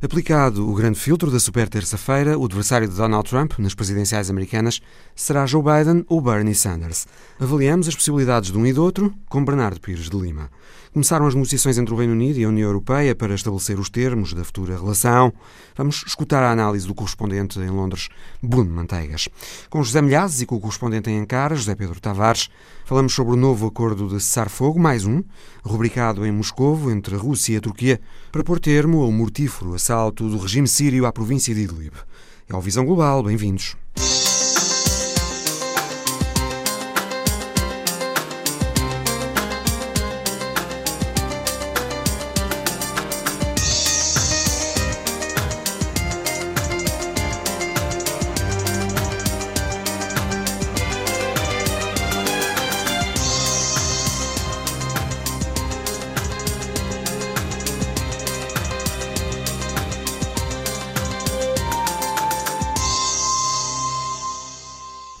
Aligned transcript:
Aplicado 0.00 0.70
o 0.70 0.74
grande 0.74 0.96
filtro 0.96 1.28
da 1.28 1.40
super 1.40 1.68
terça-feira, 1.68 2.38
o 2.38 2.44
adversário 2.44 2.86
de 2.86 2.94
Donald 2.94 3.28
Trump 3.28 3.58
nas 3.58 3.74
presidenciais 3.74 4.30
americanas 4.30 4.80
será 5.12 5.44
Joe 5.44 5.60
Biden 5.60 6.04
ou 6.08 6.20
Bernie 6.20 6.54
Sanders. 6.54 7.08
Avaliamos 7.40 7.88
as 7.88 7.96
possibilidades 7.96 8.52
de 8.52 8.56
um 8.56 8.64
e 8.64 8.72
do 8.72 8.80
outro 8.80 9.12
com 9.28 9.44
Bernardo 9.44 9.80
Pires 9.80 10.08
de 10.08 10.16
Lima. 10.16 10.50
Começaram 10.92 11.26
as 11.26 11.34
negociações 11.34 11.78
entre 11.78 11.92
o 11.92 11.96
Reino 11.96 12.12
Unido 12.12 12.38
e 12.38 12.44
a 12.44 12.48
União 12.48 12.68
Europeia 12.68 13.12
para 13.12 13.34
estabelecer 13.34 13.78
os 13.78 13.90
termos 13.90 14.32
da 14.32 14.44
futura 14.44 14.76
relação. 14.76 15.32
Vamos 15.76 16.04
escutar 16.06 16.44
a 16.44 16.52
análise 16.52 16.86
do 16.86 16.94
correspondente 16.94 17.58
em 17.58 17.68
Londres, 17.68 18.08
Bruno 18.40 18.70
Manteigas. 18.70 19.28
Com 19.68 19.82
José 19.82 20.00
Milhazes 20.00 20.40
e 20.40 20.46
com 20.46 20.54
o 20.54 20.60
correspondente 20.60 21.10
em 21.10 21.18
Ankara, 21.18 21.56
José 21.56 21.74
Pedro 21.74 22.00
Tavares, 22.00 22.48
falamos 22.88 23.12
sobre 23.12 23.34
o 23.34 23.36
novo 23.36 23.66
acordo 23.66 24.08
de 24.08 24.14
cessar-fogo, 24.14 24.80
mais 24.80 25.04
um, 25.04 25.22
rubricado 25.62 26.24
em 26.24 26.32
Moscovo 26.32 26.90
entre 26.90 27.14
a 27.14 27.18
Rússia 27.18 27.52
e 27.52 27.56
a 27.58 27.60
Turquia, 27.60 28.00
para 28.32 28.42
pôr 28.42 28.58
termo 28.58 29.02
ao 29.02 29.12
mortífero 29.12 29.74
assalto 29.74 30.26
do 30.26 30.38
regime 30.38 30.66
sírio 30.66 31.04
à 31.04 31.12
província 31.12 31.54
de 31.54 31.64
Idlib. 31.64 31.92
É 32.48 32.56
o 32.56 32.60
Visão 32.62 32.86
Global, 32.86 33.22
bem-vindos. 33.22 33.76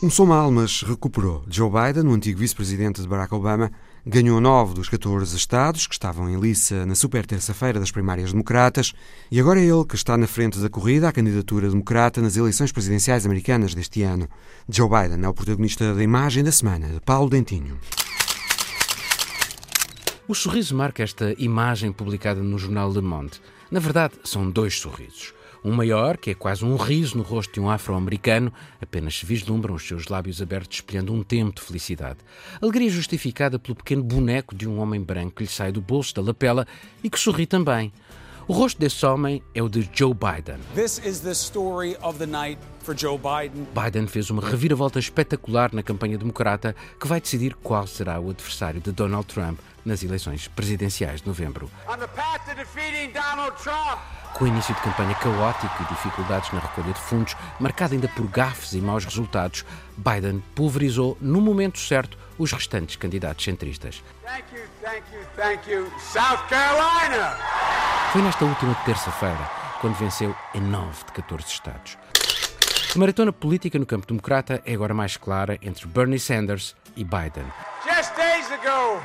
Começou 0.08 0.24
mal, 0.24 0.50
mas 0.50 0.80
recuperou. 0.80 1.44
Joe 1.50 1.68
Biden, 1.68 2.10
o 2.10 2.14
antigo 2.14 2.38
vice-presidente 2.38 3.02
de 3.02 3.06
Barack 3.06 3.34
Obama, 3.34 3.70
ganhou 4.06 4.40
nove 4.40 4.72
dos 4.72 4.88
14 4.88 5.36
estados 5.36 5.86
que 5.86 5.92
estavam 5.92 6.30
em 6.30 6.40
liça 6.40 6.86
na 6.86 6.94
super 6.94 7.26
terça-feira 7.26 7.78
das 7.78 7.90
primárias 7.90 8.32
democratas 8.32 8.94
e 9.30 9.38
agora 9.38 9.60
é 9.60 9.64
ele 9.64 9.84
que 9.84 9.96
está 9.96 10.16
na 10.16 10.26
frente 10.26 10.58
da 10.60 10.70
corrida 10.70 11.10
à 11.10 11.12
candidatura 11.12 11.68
democrata 11.68 12.22
nas 12.22 12.38
eleições 12.38 12.72
presidenciais 12.72 13.26
americanas 13.26 13.74
deste 13.74 14.02
ano. 14.02 14.26
Joe 14.66 14.88
Biden 14.88 15.22
é 15.22 15.28
o 15.28 15.34
protagonista 15.34 15.94
da 15.94 16.02
imagem 16.02 16.42
da 16.42 16.52
semana, 16.52 16.88
de 16.88 17.00
Paulo 17.02 17.28
Dentinho. 17.28 17.78
O 20.26 20.34
sorriso 20.34 20.74
marca 20.74 21.02
esta 21.02 21.34
imagem 21.36 21.92
publicada 21.92 22.42
no 22.42 22.56
jornal 22.56 22.90
Le 22.90 23.02
Monde. 23.02 23.42
Na 23.70 23.78
verdade, 23.78 24.14
são 24.24 24.50
dois 24.50 24.80
sorrisos. 24.80 25.34
Um 25.64 25.72
maior, 25.72 26.16
que 26.16 26.30
é 26.30 26.34
quase 26.34 26.64
um 26.64 26.76
riso 26.76 27.16
no 27.16 27.22
rosto 27.22 27.52
de 27.52 27.60
um 27.60 27.68
afro-americano, 27.68 28.52
apenas 28.80 29.18
se 29.18 29.26
vislumbram 29.26 29.74
os 29.74 29.86
seus 29.86 30.06
lábios 30.08 30.40
abertos 30.40 30.78
espelhando 30.78 31.12
um 31.12 31.22
tempo 31.22 31.54
de 31.54 31.62
felicidade. 31.62 32.18
Alegria 32.60 32.90
justificada 32.90 33.58
pelo 33.58 33.74
pequeno 33.74 34.02
boneco 34.02 34.54
de 34.54 34.68
um 34.68 34.78
homem 34.80 35.02
branco 35.02 35.36
que 35.36 35.42
lhe 35.42 35.48
sai 35.48 35.72
do 35.72 35.80
bolso 35.80 36.14
da 36.14 36.22
lapela 36.22 36.66
e 37.02 37.10
que 37.10 37.18
sorri 37.18 37.46
também. 37.46 37.92
O 38.48 38.54
rosto 38.54 38.80
desse 38.80 39.04
homem 39.04 39.42
é 39.54 39.62
o 39.62 39.68
de 39.68 39.86
Joe 39.92 40.14
Biden. 40.14 40.56
This 40.74 40.98
is 41.04 41.20
the 41.20 41.32
story 41.32 41.98
of 42.00 42.18
the 42.18 42.24
night 42.24 42.58
for 42.80 42.96
Joe 42.96 43.18
Biden. 43.18 43.68
Biden 43.74 44.06
fez 44.06 44.30
uma 44.30 44.40
reviravolta 44.40 44.98
espetacular 44.98 45.68
na 45.74 45.82
campanha 45.82 46.16
democrata 46.16 46.74
que 46.98 47.06
vai 47.06 47.20
decidir 47.20 47.54
qual 47.56 47.86
será 47.86 48.18
o 48.18 48.30
adversário 48.30 48.80
de 48.80 48.90
Donald 48.90 49.26
Trump 49.26 49.58
nas 49.84 50.02
eleições 50.02 50.48
presidenciais 50.48 51.20
de 51.20 51.26
novembro. 51.26 51.70
On 51.86 51.98
the 51.98 52.06
path 52.06 52.46
to 52.48 52.54
defeating 52.54 53.12
Donald 53.12 53.54
Trump. 53.62 53.98
Com 54.32 54.44
o 54.44 54.48
início 54.48 54.74
de 54.74 54.80
campanha 54.80 55.14
caótico 55.16 55.82
e 55.82 55.94
dificuldades 55.94 56.50
na 56.50 56.60
recolha 56.60 56.94
de 56.94 57.00
fundos, 57.00 57.36
marcada 57.60 57.94
ainda 57.94 58.08
por 58.08 58.26
gafes 58.28 58.72
e 58.72 58.80
maus 58.80 59.04
resultados, 59.04 59.62
Biden 59.94 60.42
pulverizou, 60.54 61.18
no 61.20 61.42
momento 61.42 61.78
certo, 61.78 62.16
os 62.38 62.52
restantes 62.52 62.96
candidatos 62.96 63.44
centristas. 63.44 64.02
Thank 64.24 64.44
you, 64.54 64.62
thank 64.82 65.02
you, 65.12 65.20
thank 65.36 65.70
you, 65.70 65.92
South 65.98 66.46
Carolina. 66.48 67.36
Foi 68.12 68.22
nesta 68.22 68.44
última 68.44 68.74
terça-feira, 68.86 69.50
quando 69.80 69.94
venceu 69.96 70.34
em 70.54 70.60
9 70.60 71.04
de 71.06 71.12
14 71.12 71.46
estados. 71.46 71.98
A 72.94 72.98
maratona 72.98 73.32
política 73.32 73.78
no 73.78 73.84
campo 73.84 74.06
democrata 74.06 74.62
é 74.64 74.72
agora 74.72 74.94
mais 74.94 75.16
clara 75.16 75.58
entre 75.60 75.86
Bernie 75.86 76.18
Sanders 76.18 76.74
e 76.96 77.04
Biden. 77.04 77.44
Just 77.84 78.14
days 78.16 78.50
ago, 78.50 79.00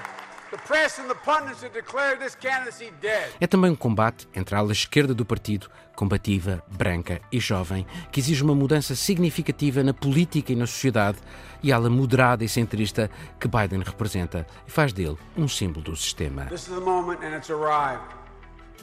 the 0.51 0.57
press 0.65 0.99
and 0.99 1.09
the 1.09 1.15
pundits 1.15 1.61
had 1.61 1.73
declared 1.73 2.19
this 2.19 2.33
candidacy 2.35 2.93
dead. 3.01 3.29
É 3.41 3.45
também 3.45 3.71
um 3.71 3.75
combate 3.75 4.27
entre 4.33 4.55
a 4.55 4.59
ala 4.59 4.71
esquerda 4.71 5.13
do 5.13 5.25
partido, 5.25 5.69
combativa, 5.95 6.63
branca 6.71 7.21
e 7.31 7.39
jovem, 7.39 7.85
que 8.11 8.19
exige 8.19 8.43
uma 8.43 8.55
mudança 8.55 8.95
significativa 8.95 9.83
na 9.83 9.93
política 9.93 10.51
e 10.51 10.55
na 10.55 10.67
sociedade, 10.67 11.17
e 11.61 11.71
ala 11.71 11.89
moderada 11.89 12.43
e 12.43 12.49
centrista 12.49 13.09
que 13.39 13.47
Biden 13.47 13.81
representa 13.81 14.45
e 14.67 14.71
faz 14.71 14.91
dele 14.91 15.17
um 15.37 15.47
símbolo 15.47 15.83
do 15.83 15.95
sistema. 15.95 16.45
This 16.45 16.67
is 16.67 16.75
the 16.75 16.79
moment 16.79 17.23
and 17.23 17.35
it's 17.35 17.49
arrived. 17.49 18.03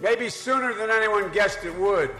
Maybe 0.01 0.31
sooner 0.31 0.75
than 0.75 0.91
anyone 0.91 1.29
guessed 1.31 1.67
it 1.67 1.77
would, 1.77 2.11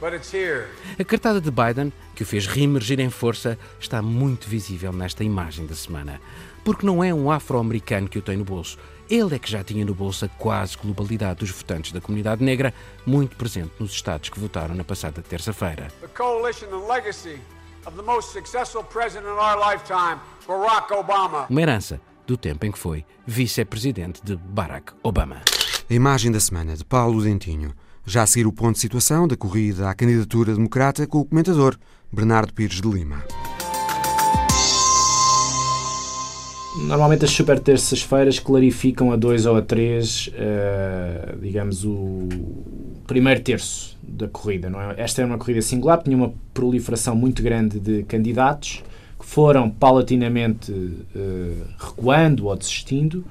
but 0.00 0.12
it's 0.14 0.32
here. 0.32 0.68
A 0.98 1.04
cartada 1.04 1.40
de 1.40 1.50
Biden, 1.50 1.92
que 2.14 2.22
o 2.22 2.26
fez 2.26 2.46
reemergir 2.46 3.00
em 3.00 3.10
força, 3.10 3.58
está 3.80 4.00
muito 4.00 4.48
visível 4.48 4.92
nesta 4.92 5.24
imagem 5.24 5.66
da 5.66 5.74
semana. 5.74 6.20
Porque 6.66 6.84
não 6.84 7.04
é 7.04 7.14
um 7.14 7.30
afro-americano 7.30 8.08
que 8.08 8.18
o 8.18 8.22
tem 8.22 8.36
no 8.36 8.44
bolso. 8.44 8.76
Ele 9.08 9.36
é 9.36 9.38
que 9.38 9.48
já 9.48 9.62
tinha 9.62 9.84
no 9.84 9.94
bolso 9.94 10.24
a 10.24 10.28
quase 10.28 10.76
globalidade 10.76 11.38
dos 11.38 11.50
votantes 11.52 11.92
da 11.92 12.00
comunidade 12.00 12.42
negra, 12.42 12.74
muito 13.06 13.36
presente 13.36 13.70
nos 13.78 13.92
estados 13.92 14.30
que 14.30 14.40
votaram 14.40 14.74
na 14.74 14.82
passada 14.82 15.22
terça-feira. 15.22 15.86
The 16.00 16.08
coalition 16.08 16.66
and 16.74 16.88
legacy 16.88 17.38
of 17.86 17.96
the 17.96 18.02
most 18.02 18.32
successful 18.32 18.82
president 18.82 19.28
in 19.28 19.38
our 19.38 19.56
lifetime, 19.56 20.18
Barack 20.44 20.92
Obama. 20.92 21.46
Uma 21.48 21.62
herança 21.62 22.00
do 22.26 22.36
tempo 22.36 22.66
em 22.66 22.72
que 22.72 22.80
foi 22.80 23.04
vice-presidente 23.24 24.20
de 24.24 24.34
Barack 24.34 24.92
Obama. 25.04 25.42
A 25.88 25.94
imagem 25.94 26.32
da 26.32 26.40
semana 26.40 26.76
de 26.76 26.84
Paulo 26.84 27.22
Dentinho. 27.22 27.72
Já 28.04 28.24
a 28.24 28.26
seguir 28.26 28.48
o 28.48 28.52
ponto 28.52 28.74
de 28.74 28.80
situação 28.80 29.28
da 29.28 29.36
corrida 29.36 29.88
à 29.88 29.94
candidatura 29.94 30.52
democrata 30.52 31.06
com 31.06 31.20
o 31.20 31.24
comentador 31.24 31.76
Bernardo 32.12 32.52
Pires 32.52 32.80
de 32.80 32.88
Lima. 32.88 33.22
Normalmente 36.84 37.24
as 37.24 37.30
super 37.30 37.58
terças-feiras 37.58 38.38
clarificam 38.38 39.10
a 39.10 39.16
dois 39.16 39.46
ou 39.46 39.56
a 39.56 39.62
três, 39.62 40.28
uh, 40.28 41.36
digamos, 41.40 41.84
o 41.84 42.28
primeiro 43.06 43.40
terço 43.40 43.96
da 44.02 44.28
corrida. 44.28 44.68
Não 44.70 44.80
é? 44.80 44.94
Esta 44.98 45.22
é 45.22 45.24
uma 45.24 45.38
corrida 45.38 45.62
singular, 45.62 46.02
tinha 46.02 46.16
uma 46.16 46.32
proliferação 46.54 47.16
muito 47.16 47.42
grande 47.42 47.80
de 47.80 48.02
candidatos 48.04 48.84
que 49.18 49.26
foram 49.26 49.70
paulatinamente 49.70 50.70
uh, 50.70 51.66
recuando 51.78 52.46
ou 52.46 52.56
desistindo. 52.56 53.24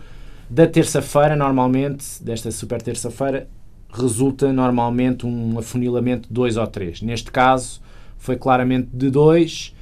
Da 0.50 0.68
terça-feira, 0.68 1.36
normalmente, 1.36 2.06
desta 2.22 2.52
super 2.52 2.82
terça-feira, 2.82 3.48
resulta 3.92 4.52
normalmente 4.52 5.26
um 5.26 5.58
afunilamento 5.58 6.28
de 6.28 6.34
dois 6.34 6.58
ou 6.58 6.68
três. 6.68 7.02
Neste 7.02 7.32
caso, 7.32 7.82
foi 8.18 8.36
claramente 8.36 8.90
de 8.92 9.10
dois. 9.10 9.74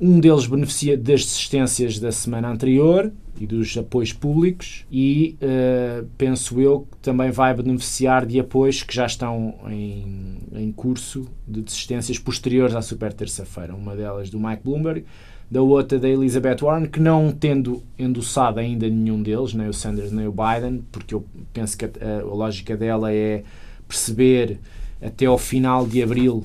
Um 0.00 0.18
deles 0.18 0.46
beneficia 0.46 0.96
das 0.96 1.24
desistências 1.24 1.98
da 1.98 2.10
semana 2.10 2.50
anterior 2.50 3.12
e 3.40 3.46
dos 3.46 3.76
apoios 3.76 4.12
públicos 4.12 4.84
e 4.90 5.36
uh, 5.40 6.06
penso 6.18 6.60
eu 6.60 6.80
que 6.90 6.98
também 6.98 7.30
vai 7.30 7.54
beneficiar 7.54 8.26
de 8.26 8.38
apoios 8.40 8.82
que 8.82 8.94
já 8.94 9.06
estão 9.06 9.54
em, 9.68 10.38
em 10.52 10.72
curso 10.72 11.26
de 11.46 11.62
desistências 11.62 12.18
posteriores 12.18 12.74
à 12.74 12.82
super 12.82 13.12
terça-feira. 13.12 13.74
Uma 13.74 13.94
delas 13.94 14.30
do 14.30 14.38
Mike 14.38 14.62
Bloomberg 14.64 15.04
da 15.50 15.62
outra 15.62 15.98
da 15.98 16.08
Elizabeth 16.08 16.58
Warren, 16.62 16.86
que 16.86 16.98
não 17.00 17.30
tendo 17.30 17.82
endossado 17.98 18.58
ainda 18.58 18.88
nenhum 18.88 19.22
deles, 19.22 19.54
nem 19.54 19.68
o 19.68 19.72
Sanders 19.72 20.10
nem 20.10 20.26
o 20.26 20.32
Biden, 20.32 20.82
porque 20.90 21.14
eu 21.14 21.24
penso 21.52 21.76
que 21.78 21.84
a, 21.84 21.90
a 22.20 22.24
lógica 22.24 22.76
dela 22.76 23.12
é 23.12 23.44
perceber 23.86 24.58
até 25.00 25.26
ao 25.26 25.38
final 25.38 25.86
de 25.86 26.02
abril 26.02 26.44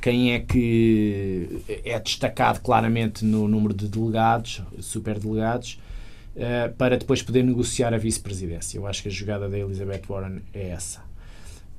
quem 0.00 0.32
é 0.32 0.40
que 0.40 1.62
é 1.84 1.98
destacado 1.98 2.60
claramente 2.60 3.24
no 3.24 3.46
número 3.46 3.74
de 3.74 3.88
delegados, 3.88 4.62
superdelegados, 4.80 5.78
uh, 6.36 6.72
para 6.76 6.96
depois 6.96 7.22
poder 7.22 7.42
negociar 7.42 7.92
a 7.94 7.98
vice-presidência. 7.98 8.78
Eu 8.78 8.86
acho 8.86 9.02
que 9.02 9.08
a 9.08 9.12
jogada 9.12 9.48
da 9.48 9.58
Elizabeth 9.58 10.02
Warren 10.08 10.40
é 10.52 10.70
essa 10.70 11.12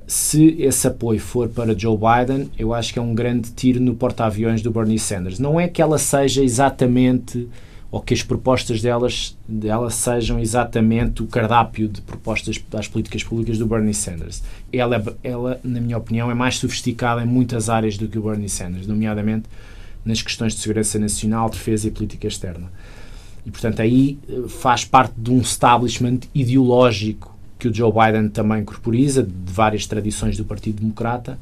se 0.08 0.56
esse 0.60 0.88
apoio 0.88 1.20
for 1.20 1.50
para 1.50 1.78
Joe 1.78 1.98
Biden, 1.98 2.50
eu 2.58 2.74
acho 2.74 2.94
que 2.94 3.00
é 3.00 3.02
um 3.02 3.16
grande 3.16 3.52
tiro 3.52 3.80
no 3.80 3.96
porta-aviões 3.96 4.62
do 4.62 4.72
Bernie 4.72 5.00
Sanders. 5.00 5.40
Não 5.40 5.60
é 5.60 5.68
que 5.68 5.82
ela 5.82 5.98
seja 5.98 6.44
exatamente, 6.44 7.48
ou 7.94 8.02
que 8.02 8.12
as 8.12 8.24
propostas 8.24 8.82
delas, 8.82 9.38
dela 9.48 9.92
sejam 9.92 10.40
exatamente 10.40 11.22
o 11.22 11.28
cardápio 11.28 11.88
de 11.88 12.02
propostas 12.02 12.60
das 12.68 12.88
políticas 12.88 13.24
públicas 13.24 13.60
do 13.60 13.68
Bernie 13.68 13.94
Sanders. 13.94 14.42
Ela, 14.74 15.16
ela, 15.24 15.60
na 15.64 15.80
minha 15.80 16.00
opinião, 16.00 16.32
é 16.32 16.34
mais 16.34 16.58
sofisticada 16.58 17.22
em 17.22 17.28
muitas 17.28 17.70
áreas 17.70 17.96
do 17.96 18.08
que 18.08 18.18
o 18.18 18.24
Bernie 18.24 18.50
Sanders, 18.50 18.88
nomeadamente 18.88 19.46
nas 20.04 20.24
questões 20.24 20.56
de 20.56 20.62
segurança 20.62 20.98
nacional, 20.98 21.52
defesa 21.52 21.88
e 21.88 21.92
política 21.92 22.26
externa. 22.26 22.72
E, 23.46 23.52
portanto, 23.52 23.80
aí 23.84 24.18
eh, 24.28 24.48
faz 24.48 24.84
parte 24.84 25.14
de 25.16 25.30
um 25.30 25.42
establishment 25.42 26.22
ideológico 26.34 27.32
que 27.60 27.68
o 27.68 27.74
Joe 27.74 27.92
Biden 27.92 28.28
também 28.28 28.66
corporiza, 28.66 29.22
de 29.22 29.32
várias 29.46 29.86
tradições 29.86 30.36
do 30.36 30.44
Partido 30.44 30.82
Democrata, 30.82 31.38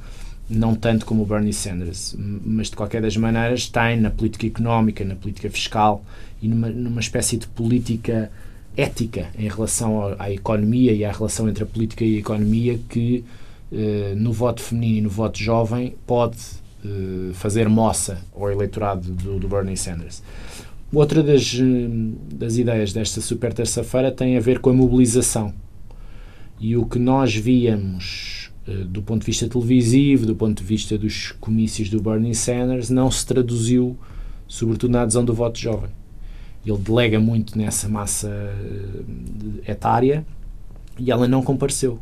não 0.52 0.76
tanto 0.76 1.06
como 1.06 1.24
o 1.24 1.26
Bernie 1.26 1.54
Sanders, 1.54 2.16
mas 2.18 2.70
de 2.70 2.76
qualquer 2.76 3.02
das 3.02 3.16
maneiras 3.16 3.68
tem 3.68 4.00
na 4.00 4.10
política 4.10 4.46
económica, 4.46 5.04
na 5.06 5.16
política 5.16 5.50
fiscal 5.50 6.04
e 6.42 6.48
numa, 6.48 6.70
numa 6.70 7.00
espécie 7.00 7.38
de 7.38 7.48
política 7.48 8.30
ética 8.76 9.30
em 9.38 9.48
relação 9.48 10.16
à 10.20 10.32
economia 10.32 10.92
e 10.94 11.06
à 11.06 11.12
relação 11.12 11.48
entre 11.48 11.64
a 11.64 11.68
política 11.68 12.04
e 12.04 12.16
a 12.16 12.20
economia 12.20 12.80
que 12.90 13.24
eh, 13.72 14.14
no 14.16 14.34
voto 14.34 14.62
feminino 14.62 14.98
e 14.98 15.02
no 15.02 15.10
voto 15.10 15.40
jovem 15.40 15.96
pode 16.06 16.38
eh, 16.84 17.32
fazer 17.34 17.70
moça 17.70 18.18
ao 18.36 18.52
eleitorado 18.52 19.10
do, 19.10 19.40
do 19.40 19.48
Bernie 19.48 19.78
Sanders. 19.78 20.22
Outra 20.92 21.24
das, 21.24 21.54
eh, 21.58 21.88
das 22.34 22.58
ideias 22.58 22.92
desta 22.92 23.22
super 23.22 23.54
terça-feira 23.54 24.12
tem 24.12 24.36
a 24.36 24.42
ver 24.42 24.60
com 24.60 24.70
a 24.70 24.74
mobilização. 24.74 25.54
E 26.60 26.76
o 26.76 26.86
que 26.86 27.00
nós 27.00 27.34
víamos 27.34 28.41
do 28.88 29.02
ponto 29.02 29.22
de 29.22 29.26
vista 29.26 29.48
televisivo, 29.48 30.26
do 30.26 30.36
ponto 30.36 30.58
de 30.58 30.64
vista 30.64 30.98
dos 30.98 31.32
comícios 31.40 31.90
do 31.90 32.02
Bernie 32.02 32.36
Sanders, 32.36 32.90
não 32.90 33.10
se 33.10 33.26
traduziu, 33.26 33.98
sobretudo 34.48 34.92
na 34.92 35.02
adesão 35.02 35.26
do 35.26 35.34
voto 35.34 35.60
jovem. 35.60 35.90
Ele 36.66 36.78
delega 36.78 37.20
muito 37.20 37.58
nessa 37.58 37.90
massa 37.90 38.30
eh, 38.30 39.72
etária 39.72 40.24
e 41.00 41.10
ela 41.10 41.28
não 41.28 41.42
compareceu. 41.42 42.00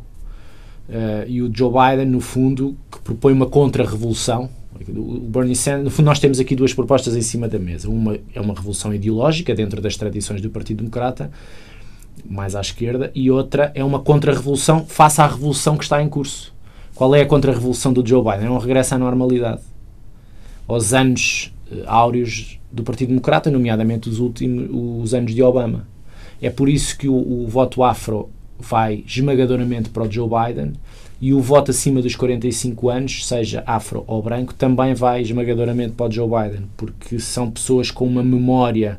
Uh, 0.88 1.24
e 1.28 1.40
o 1.40 1.50
Joe 1.54 1.70
Biden, 1.70 2.06
no 2.06 2.20
fundo, 2.20 2.76
que 2.90 2.98
propõe 2.98 3.32
uma 3.32 3.46
contra-revolução. 3.46 4.50
O 4.88 5.20
Bernie 5.20 5.54
Sanders, 5.54 5.84
no 5.84 5.90
fundo, 5.90 6.06
nós 6.06 6.18
temos 6.18 6.40
aqui 6.40 6.56
duas 6.56 6.74
propostas 6.74 7.14
em 7.14 7.22
cima 7.22 7.46
da 7.46 7.58
mesa. 7.60 7.88
Uma 7.88 8.18
é 8.34 8.40
uma 8.40 8.52
revolução 8.52 8.92
ideológica 8.92 9.54
dentro 9.54 9.80
das 9.80 9.96
tradições 9.96 10.40
do 10.40 10.50
Partido 10.50 10.78
Democrata, 10.78 11.30
mais 12.28 12.54
à 12.54 12.60
esquerda, 12.60 13.10
e 13.14 13.30
outra 13.30 13.72
é 13.74 13.84
uma 13.84 14.00
contra-revolução 14.00 14.84
face 14.86 15.20
à 15.20 15.26
revolução 15.26 15.76
que 15.76 15.84
está 15.84 16.02
em 16.02 16.08
curso. 16.08 16.54
Qual 16.94 17.14
é 17.14 17.22
a 17.22 17.26
contra-revolução 17.26 17.92
do 17.92 18.06
Joe 18.06 18.22
Biden? 18.22 18.46
É 18.46 18.50
um 18.50 18.58
regresso 18.58 18.94
à 18.94 18.98
normalidade, 18.98 19.60
aos 20.66 20.92
anos 20.92 21.52
uh, 21.70 21.82
áureos 21.86 22.60
do 22.70 22.82
Partido 22.82 23.08
Democrata, 23.08 23.50
nomeadamente 23.50 24.08
os 24.08 24.18
últimos 24.18 24.68
os 25.02 25.14
anos 25.14 25.34
de 25.34 25.42
Obama. 25.42 25.86
É 26.40 26.50
por 26.50 26.68
isso 26.68 26.96
que 26.96 27.08
o, 27.08 27.14
o 27.14 27.46
voto 27.48 27.82
afro 27.82 28.30
vai 28.58 29.02
esmagadoramente 29.06 29.88
para 29.88 30.02
o 30.02 30.10
Joe 30.10 30.28
Biden 30.28 30.72
e 31.20 31.34
o 31.34 31.40
voto 31.40 31.70
acima 31.70 32.00
dos 32.00 32.16
45 32.16 32.88
anos, 32.88 33.26
seja 33.26 33.62
afro 33.66 34.04
ou 34.06 34.22
branco, 34.22 34.54
também 34.54 34.94
vai 34.94 35.20
esmagadoramente 35.20 35.92
para 35.92 36.06
o 36.06 36.10
Joe 36.10 36.26
Biden, 36.26 36.66
porque 36.76 37.18
são 37.18 37.50
pessoas 37.50 37.90
com 37.90 38.06
uma 38.06 38.22
memória 38.22 38.98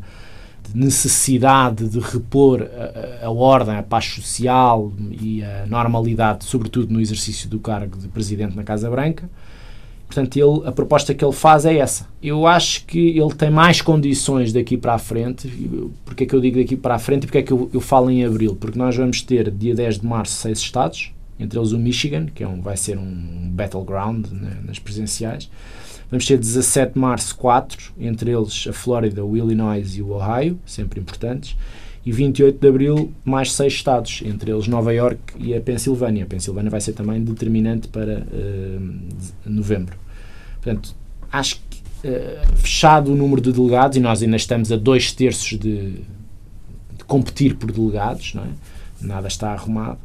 de 0.70 0.78
necessidade 0.78 1.88
de 1.88 2.00
repor 2.00 2.62
a, 2.62 3.26
a, 3.26 3.30
ordem, 3.30 3.76
a 3.76 3.84
paz 3.84 4.06
social 4.06 4.92
e 5.12 5.44
a 5.44 5.66
normalidade, 5.68 6.46
sobretudo 6.46 6.94
no 6.94 7.00
exercício 7.00 7.50
do 7.50 7.60
cargo 7.60 7.98
de 7.98 8.08
presidente 8.08 8.56
na 8.56 8.64
Casa 8.64 8.90
Branca. 8.90 9.30
Portanto, 10.12 10.36
ele, 10.36 10.68
a 10.68 10.74
proposta 10.74 11.14
que 11.14 11.24
ele 11.24 11.32
faz 11.32 11.66
é 11.66 11.78
essa. 11.78 12.06
Eu 12.22 12.46
acho 12.46 12.86
que 12.86 13.18
ele 13.18 13.34
tem 13.34 13.50
mais 13.50 13.82
condições 13.82 14.52
daqui 14.52 14.76
para 14.76 14.94
a 14.94 14.98
frente. 14.98 15.48
Porque 16.04 16.26
é 16.26 16.28
que 16.28 16.36
eu 16.36 16.42
digo 16.42 16.58
daqui 16.58 16.76
para 16.76 16.96
a 16.96 17.00
frente 17.00 17.24
e 17.24 17.28
porque 17.28 17.38
é 17.38 17.42
que 17.42 17.54
eu, 17.54 17.70
eu 17.74 17.80
falo 17.80 18.10
em 18.12 18.26
abril? 18.26 18.54
Porque 18.54 18.78
nós 18.78 18.96
vamos 18.96 19.22
ter, 19.22 19.50
dia 19.50 19.74
10 19.74 20.00
de 20.00 20.06
março, 20.06 20.34
seis 20.34 20.60
estados, 20.60 21.14
entre 21.40 21.58
eles 21.58 21.72
o 21.72 21.80
Michigan, 21.80 22.26
que 22.26 22.44
é 22.44 22.48
um, 22.48 22.62
vai 22.62 22.76
ser 22.76 22.98
um 22.98 23.50
battleground 23.54 24.28
né, 24.28 24.58
nas 24.66 24.80
presenciais. 24.80 25.50
Vamos 26.12 26.28
ter 26.28 26.38
17 26.38 26.94
de 26.94 27.00
março, 27.00 27.36
quatro, 27.36 27.94
entre 27.98 28.30
eles 28.30 28.68
a 28.68 28.74
Flórida, 28.74 29.24
o 29.24 29.36
Illinois 29.36 29.96
e 29.96 30.02
o 30.02 30.12
Ohio, 30.12 30.60
sempre 30.66 31.00
importantes 31.00 31.56
e 32.06 32.12
28 32.12 32.60
de 32.60 32.68
abril 32.68 33.12
mais 33.24 33.54
seis 33.54 33.74
estados, 33.74 34.22
entre 34.26 34.52
eles 34.52 34.68
Nova 34.68 34.94
York 34.94 35.20
e 35.38 35.54
a 35.54 35.62
Pensilvânia. 35.62 36.24
A 36.24 36.28
Pensilvânia 36.28 36.70
vai 36.70 36.82
ser 36.82 36.94
também 36.94 37.24
determinante 37.24 37.88
para 37.88 38.22
uh, 38.22 38.90
novembro. 39.46 39.96
Portanto, 40.62 40.96
acho 41.32 41.62
que 41.70 41.80
uh, 42.08 42.58
fechado 42.58 43.12
o 43.12 43.16
número 43.16 43.42
de 43.42 43.52
delegados, 43.52 43.98
e 43.98 44.00
nós 44.00 44.24
ainda 44.24 44.36
estamos 44.36 44.72
a 44.72 44.78
dois 44.78 45.12
terços 45.12 45.60
de, 45.60 45.92
de 45.92 47.04
competir 47.06 47.56
por 47.56 47.72
delegados, 47.72 48.34
não 48.34 48.44
é? 48.44 48.48
nada 49.00 49.28
está 49.28 49.52
arrumado. 49.52 50.00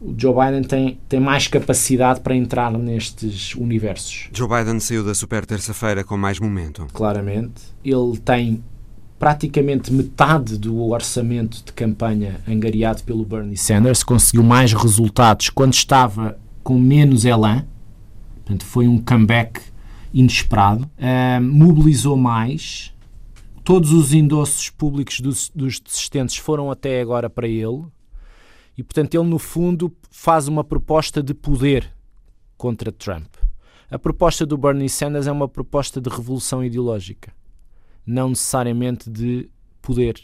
O 0.00 0.14
Joe 0.16 0.32
Biden 0.32 0.62
tem, 0.62 1.00
tem 1.08 1.18
mais 1.18 1.48
capacidade 1.48 2.20
para 2.20 2.34
entrar 2.34 2.70
nestes 2.72 3.54
universos. 3.54 4.28
Joe 4.32 4.48
Biden 4.48 4.78
saiu 4.78 5.04
da 5.04 5.14
super 5.14 5.44
terça-feira 5.44 6.04
com 6.04 6.16
mais 6.16 6.38
momento. 6.38 6.86
Claramente. 6.92 7.62
Ele 7.84 8.16
tem 8.18 8.62
praticamente 9.18 9.92
metade 9.92 10.56
do 10.56 10.80
orçamento 10.90 11.64
de 11.64 11.72
campanha 11.72 12.40
angariado 12.46 13.02
pelo 13.02 13.24
Bernie 13.24 13.56
Sanders, 13.56 14.04
conseguiu 14.04 14.44
mais 14.44 14.72
resultados 14.72 15.50
quando 15.50 15.74
estava 15.74 16.38
com 16.62 16.78
menos 16.78 17.24
elan, 17.24 17.66
portanto 18.36 18.64
foi 18.64 18.86
um 18.86 18.98
comeback 18.98 19.60
inesperado, 20.14 20.84
uh, 20.84 21.42
mobilizou 21.42 22.16
mais, 22.16 22.94
todos 23.64 23.92
os 23.92 24.14
endossos 24.14 24.70
públicos 24.70 25.20
dos, 25.20 25.50
dos 25.52 25.80
desistentes 25.80 26.36
foram 26.36 26.70
até 26.70 27.00
agora 27.00 27.28
para 27.28 27.48
ele, 27.48 27.84
e 28.78 28.82
portanto 28.82 29.14
ele 29.14 29.28
no 29.28 29.38
fundo 29.38 29.94
faz 30.10 30.48
uma 30.48 30.64
proposta 30.64 31.22
de 31.22 31.34
poder 31.34 31.92
contra 32.56 32.90
Trump. 32.90 33.26
A 33.90 33.98
proposta 33.98 34.46
do 34.46 34.56
Bernie 34.56 34.88
Sanders 34.88 35.26
é 35.26 35.32
uma 35.32 35.48
proposta 35.48 36.00
de 36.00 36.08
revolução 36.08 36.64
ideológica 36.64 37.36
não 38.08 38.30
necessariamente 38.30 39.10
de 39.10 39.50
poder, 39.82 40.18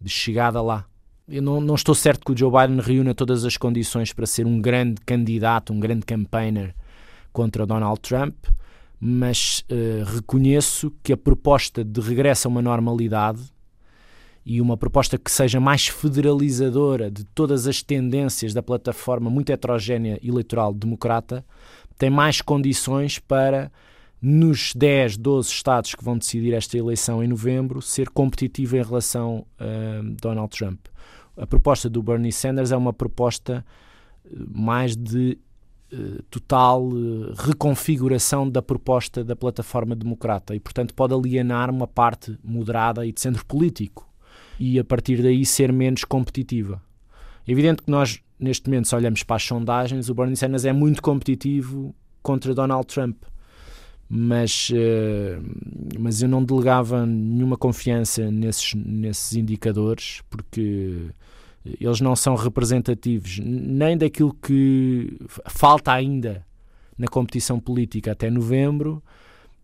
de 0.00 0.10
chegada 0.10 0.60
lá. 0.60 0.84
Eu 1.28 1.40
não, 1.40 1.60
não 1.60 1.76
estou 1.76 1.94
certo 1.94 2.24
que 2.24 2.32
o 2.32 2.36
Joe 2.36 2.50
Biden 2.50 2.80
reúna 2.80 3.14
todas 3.14 3.44
as 3.44 3.56
condições 3.56 4.12
para 4.12 4.26
ser 4.26 4.46
um 4.46 4.60
grande 4.60 5.00
candidato, 5.06 5.72
um 5.72 5.78
grande 5.78 6.04
campaigner 6.04 6.74
contra 7.32 7.64
Donald 7.64 8.00
Trump, 8.00 8.34
mas 8.98 9.64
uh, 9.70 10.04
reconheço 10.12 10.92
que 11.04 11.12
a 11.12 11.16
proposta 11.16 11.84
de 11.84 12.00
regresso 12.00 12.48
a 12.48 12.50
uma 12.50 12.60
normalidade 12.60 13.40
e 14.44 14.60
uma 14.60 14.76
proposta 14.76 15.18
que 15.18 15.30
seja 15.30 15.60
mais 15.60 15.86
federalizadora 15.86 17.10
de 17.10 17.24
todas 17.24 17.66
as 17.66 17.82
tendências 17.82 18.54
da 18.54 18.62
plataforma 18.62 19.28
muito 19.30 19.50
heterogénea 19.50 20.18
eleitoral 20.22 20.72
democrata 20.72 21.44
tem 21.98 22.08
mais 22.08 22.40
condições 22.40 23.18
para 23.18 23.70
nos 24.22 24.72
10, 24.74 25.16
12 25.18 25.48
estados 25.48 25.94
que 25.94 26.04
vão 26.04 26.16
decidir 26.16 26.54
esta 26.54 26.76
eleição 26.76 27.22
em 27.22 27.28
novembro, 27.28 27.80
ser 27.80 28.08
competitivo 28.08 28.76
em 28.76 28.82
relação 28.82 29.46
a 29.58 30.00
Donald 30.20 30.50
Trump. 30.56 30.86
A 31.36 31.46
proposta 31.46 31.88
do 31.88 32.02
Bernie 32.02 32.32
Sanders 32.32 32.72
é 32.72 32.76
uma 32.76 32.92
proposta 32.92 33.64
eh, 34.24 34.28
mais 34.52 34.94
de 34.94 35.38
uh, 35.92 36.22
total 36.24 36.86
uh, 36.88 37.32
reconfiguração 37.34 38.48
da 38.48 38.60
proposta 38.60 39.24
da 39.24 39.34
plataforma 39.34 39.94
democrata 39.96 40.54
e, 40.54 40.60
portanto, 40.60 40.94
pode 40.94 41.14
alienar 41.14 41.70
uma 41.70 41.86
parte 41.86 42.38
moderada 42.44 43.06
e 43.06 43.12
de 43.12 43.20
centro 43.20 43.44
político 43.46 44.09
e, 44.60 44.78
a 44.78 44.84
partir 44.84 45.22
daí, 45.22 45.44
ser 45.44 45.72
menos 45.72 46.04
competitiva. 46.04 46.80
É 47.48 47.50
evidente 47.50 47.82
que 47.82 47.90
nós, 47.90 48.20
neste 48.38 48.68
momento, 48.68 48.86
se 48.86 48.94
olhamos 48.94 49.24
para 49.24 49.36
as 49.36 49.42
sondagens, 49.42 50.08
o 50.08 50.14
Bernie 50.14 50.36
Sanders 50.36 50.64
é 50.64 50.72
muito 50.72 51.02
competitivo 51.02 51.92
contra 52.22 52.54
Donald 52.54 52.86
Trump 52.86 53.16
mas, 54.12 54.70
uh, 54.70 55.40
mas 55.96 56.20
eu 56.20 56.28
não 56.28 56.42
delegava 56.42 57.06
nenhuma 57.06 57.56
confiança 57.56 58.28
nesses, 58.28 58.74
nesses 58.74 59.36
indicadores 59.36 60.20
porque 60.28 61.06
eles 61.64 62.00
não 62.00 62.16
são 62.16 62.34
representativos 62.34 63.38
nem 63.38 63.96
daquilo 63.96 64.34
que 64.34 65.16
falta 65.46 65.92
ainda 65.92 66.44
na 66.98 67.06
competição 67.06 67.60
política 67.60 68.10
até 68.10 68.28
novembro, 68.28 69.00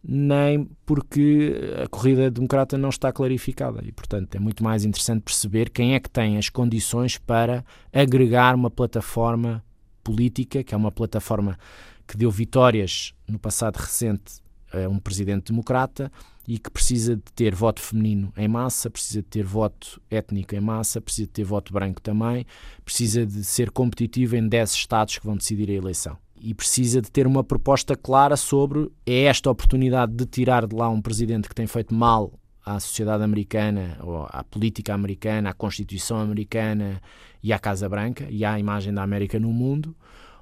nem 0.09 0.69
porque 0.85 1.55
a 1.83 1.89
corrida 1.89 2.31
democrata 2.31 2.79
não 2.79 2.91
está 2.91 3.13
clarificada 3.13 3.83
e, 3.85 3.91
portanto, 3.91 4.37
é 4.37 4.39
muito 4.39 4.63
mais 4.63 4.85
interessante 4.85 5.23
perceber 5.23 5.71
quem 5.71 5.95
é 5.95 6.01
que 6.01 6.09
tem 6.09 6.39
as 6.39 6.49
condições 6.49 7.19
para 7.19 7.65
agregar 7.93 8.55
uma 8.55 8.71
plataforma 8.71 9.65
política, 10.05 10.63
que 10.63 10.73
é 10.73 10.77
uma 10.77 10.93
plataforma 10.93 11.59
que 12.07 12.17
deu 12.17 12.31
vitórias 12.31 13.13
no 13.27 13.39
passado 13.39 13.77
recente 13.77 14.41
a 14.73 14.89
um 14.89 15.01
presidente 15.01 15.51
democrata 15.51 16.13
e 16.47 16.57
que 16.59 16.71
precisa 16.71 17.17
de 17.17 17.23
ter 17.35 17.53
voto 17.53 17.81
feminino 17.81 18.33
em 18.37 18.47
massa, 18.47 18.89
precisa 18.89 19.21
de 19.21 19.29
ter 19.29 19.45
voto 19.45 20.01
étnico 20.09 20.55
em 20.55 20.61
massa, 20.61 21.01
precisa 21.01 21.27
de 21.27 21.33
ter 21.33 21.45
voto 21.45 21.73
branco 21.73 22.01
também, 22.01 22.47
precisa 22.85 23.27
de 23.27 23.43
ser 23.43 23.73
competitivo 23.73 24.37
em 24.37 24.47
10 24.47 24.73
estados 24.73 25.19
que 25.19 25.27
vão 25.27 25.37
decidir 25.37 25.69
a 25.71 25.75
eleição. 25.75 26.17
E 26.41 26.55
precisa 26.55 27.01
de 27.01 27.11
ter 27.11 27.27
uma 27.27 27.43
proposta 27.43 27.97
clara 27.97 28.37
sobre 28.37 28.91
é 29.05 29.25
esta 29.25 29.51
oportunidade 29.51 30.13
de 30.13 30.27
tirar 30.27 30.67
de 30.67 30.75
lá 30.75 30.89
um 30.89 31.01
presidente 31.01 31.49
que 31.49 31.55
tem 31.55 31.67
feito 31.67 31.95
mal 31.95 32.33
à 32.65 32.81
sociedade 32.81 33.23
americana, 33.23 33.97
ou 34.03 34.27
à 34.29 34.43
política 34.43 34.93
americana, 34.93 35.51
à 35.51 35.53
Constituição 35.53 36.19
americana 36.19 37.01
e 37.43 37.53
à 37.53 37.59
Casa 37.59 37.89
Branca 37.89 38.27
e 38.29 38.45
à 38.45 38.59
imagem 38.59 38.93
da 38.93 39.03
América 39.03 39.39
no 39.39 39.53
mundo, 39.53 39.95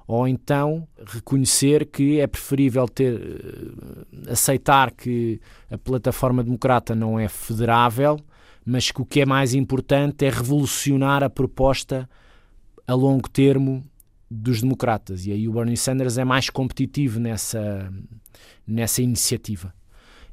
ou 0.07 0.27
então 0.27 0.87
reconhecer 1.05 1.85
que 1.85 2.19
é 2.19 2.27
preferível 2.27 2.87
ter 2.87 3.13
eh, 3.15 4.31
aceitar 4.31 4.91
que 4.91 5.39
a 5.69 5.77
plataforma 5.77 6.43
democrata 6.43 6.95
não 6.95 7.19
é 7.19 7.27
federável, 7.27 8.19
mas 8.65 8.91
que 8.91 9.01
o 9.01 9.05
que 9.05 9.21
é 9.21 9.25
mais 9.25 9.53
importante 9.53 10.25
é 10.25 10.29
revolucionar 10.29 11.23
a 11.23 11.29
proposta 11.29 12.09
a 12.87 12.93
longo 12.93 13.29
termo 13.29 13.83
dos 14.35 14.61
democratas. 14.61 15.25
E 15.25 15.31
aí 15.31 15.47
o 15.47 15.53
Bernie 15.53 15.77
Sanders 15.77 16.17
é 16.17 16.23
mais 16.23 16.49
competitivo 16.49 17.19
nessa, 17.19 17.91
nessa 18.67 19.01
iniciativa. 19.01 19.73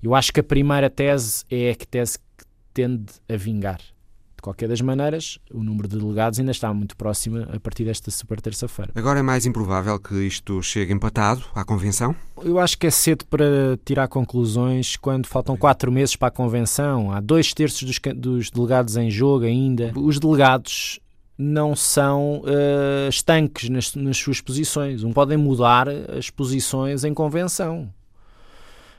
Eu 0.02 0.14
acho 0.14 0.32
que 0.32 0.40
a 0.40 0.42
primeira 0.42 0.90
tese 0.90 1.44
é 1.50 1.70
a 1.70 1.76
tese 1.76 2.18
que 2.18 2.44
tende 2.74 3.12
a 3.28 3.36
vingar. 3.36 3.78
De 3.78 4.42
qualquer 4.42 4.68
das 4.68 4.80
maneiras, 4.80 5.38
o 5.52 5.62
número 5.62 5.86
de 5.86 5.96
delegados 5.96 6.40
ainda 6.40 6.50
está 6.50 6.74
muito 6.74 6.96
próximo 6.96 7.46
a 7.48 7.60
partir 7.60 7.84
desta 7.84 8.10
super 8.10 8.40
terça-feira. 8.40 8.90
Agora 8.96 9.20
é 9.20 9.22
mais 9.22 9.46
improvável 9.46 9.96
que 10.00 10.16
isto 10.26 10.60
chegue 10.60 10.92
empatado 10.92 11.44
à 11.54 11.64
convenção? 11.64 12.16
Eu 12.42 12.58
acho 12.58 12.76
que 12.76 12.88
é 12.88 12.90
cedo 12.90 13.24
para 13.26 13.78
tirar 13.84 14.08
conclusões 14.08 14.96
quando 14.96 15.28
faltam 15.28 15.56
quatro 15.56 15.92
meses 15.92 16.16
para 16.16 16.26
a 16.26 16.32
convenção. 16.32 17.12
Há 17.12 17.20
dois 17.20 17.54
terços 17.54 17.84
dos, 17.84 18.00
dos 18.16 18.50
delegados 18.50 18.96
em 18.96 19.08
jogo 19.08 19.44
ainda. 19.44 19.92
Os 19.94 20.18
delegados 20.18 20.98
não 21.42 21.74
são 21.74 22.42
uh, 22.42 23.08
estanques 23.08 23.68
nas, 23.68 23.94
nas, 23.94 24.16
suas 24.16 24.40
posições. 24.40 25.02
Um 25.02 25.12
podem 25.12 25.36
mudar 25.36 25.88
as 25.88 26.30
posições 26.30 27.02
em 27.04 27.12
convenção. 27.12 27.92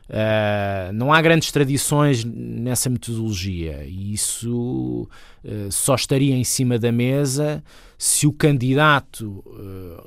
Uh, 0.09 0.91
não 0.93 1.13
há 1.13 1.21
grandes 1.21 1.49
tradições 1.49 2.25
nessa 2.25 2.89
metodologia 2.89 3.85
e 3.85 4.13
isso 4.13 5.07
uh, 5.45 5.71
só 5.71 5.95
estaria 5.95 6.35
em 6.35 6.43
cima 6.43 6.77
da 6.77 6.91
mesa 6.91 7.63
se 7.97 8.27
o 8.27 8.33
candidato 8.33 9.41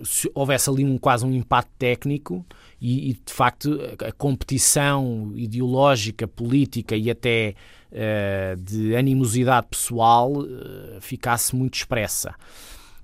se 0.04 0.30
houvesse 0.34 0.68
ali 0.68 0.84
um, 0.84 0.98
quase 0.98 1.24
um 1.24 1.32
empate 1.32 1.70
técnico 1.78 2.44
e, 2.78 3.10
e, 3.10 3.12
de 3.14 3.32
facto 3.32 3.80
a 4.06 4.12
competição 4.12 5.32
ideológica, 5.34 6.28
política 6.28 6.94
e 6.94 7.10
até 7.10 7.54
de 8.58 8.96
animosidade 8.96 9.68
pessoal 9.70 10.34
ficasse 11.00 11.54
muito 11.54 11.74
expressa. 11.74 12.34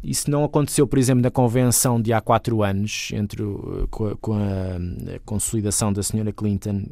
Isso 0.02 0.30
não 0.30 0.42
aconteceu, 0.44 0.86
por 0.86 0.98
exemplo, 0.98 1.22
na 1.22 1.30
convenção 1.30 2.00
de 2.00 2.12
há 2.12 2.20
quatro 2.20 2.62
anos, 2.62 3.10
entre 3.12 3.42
o, 3.42 3.86
com, 3.90 4.06
a, 4.08 4.16
com, 4.16 4.34
a, 4.34 5.18
consolidação 5.24 5.92
da 5.92 6.02
senhora 6.02 6.32
Clinton, 6.32 6.86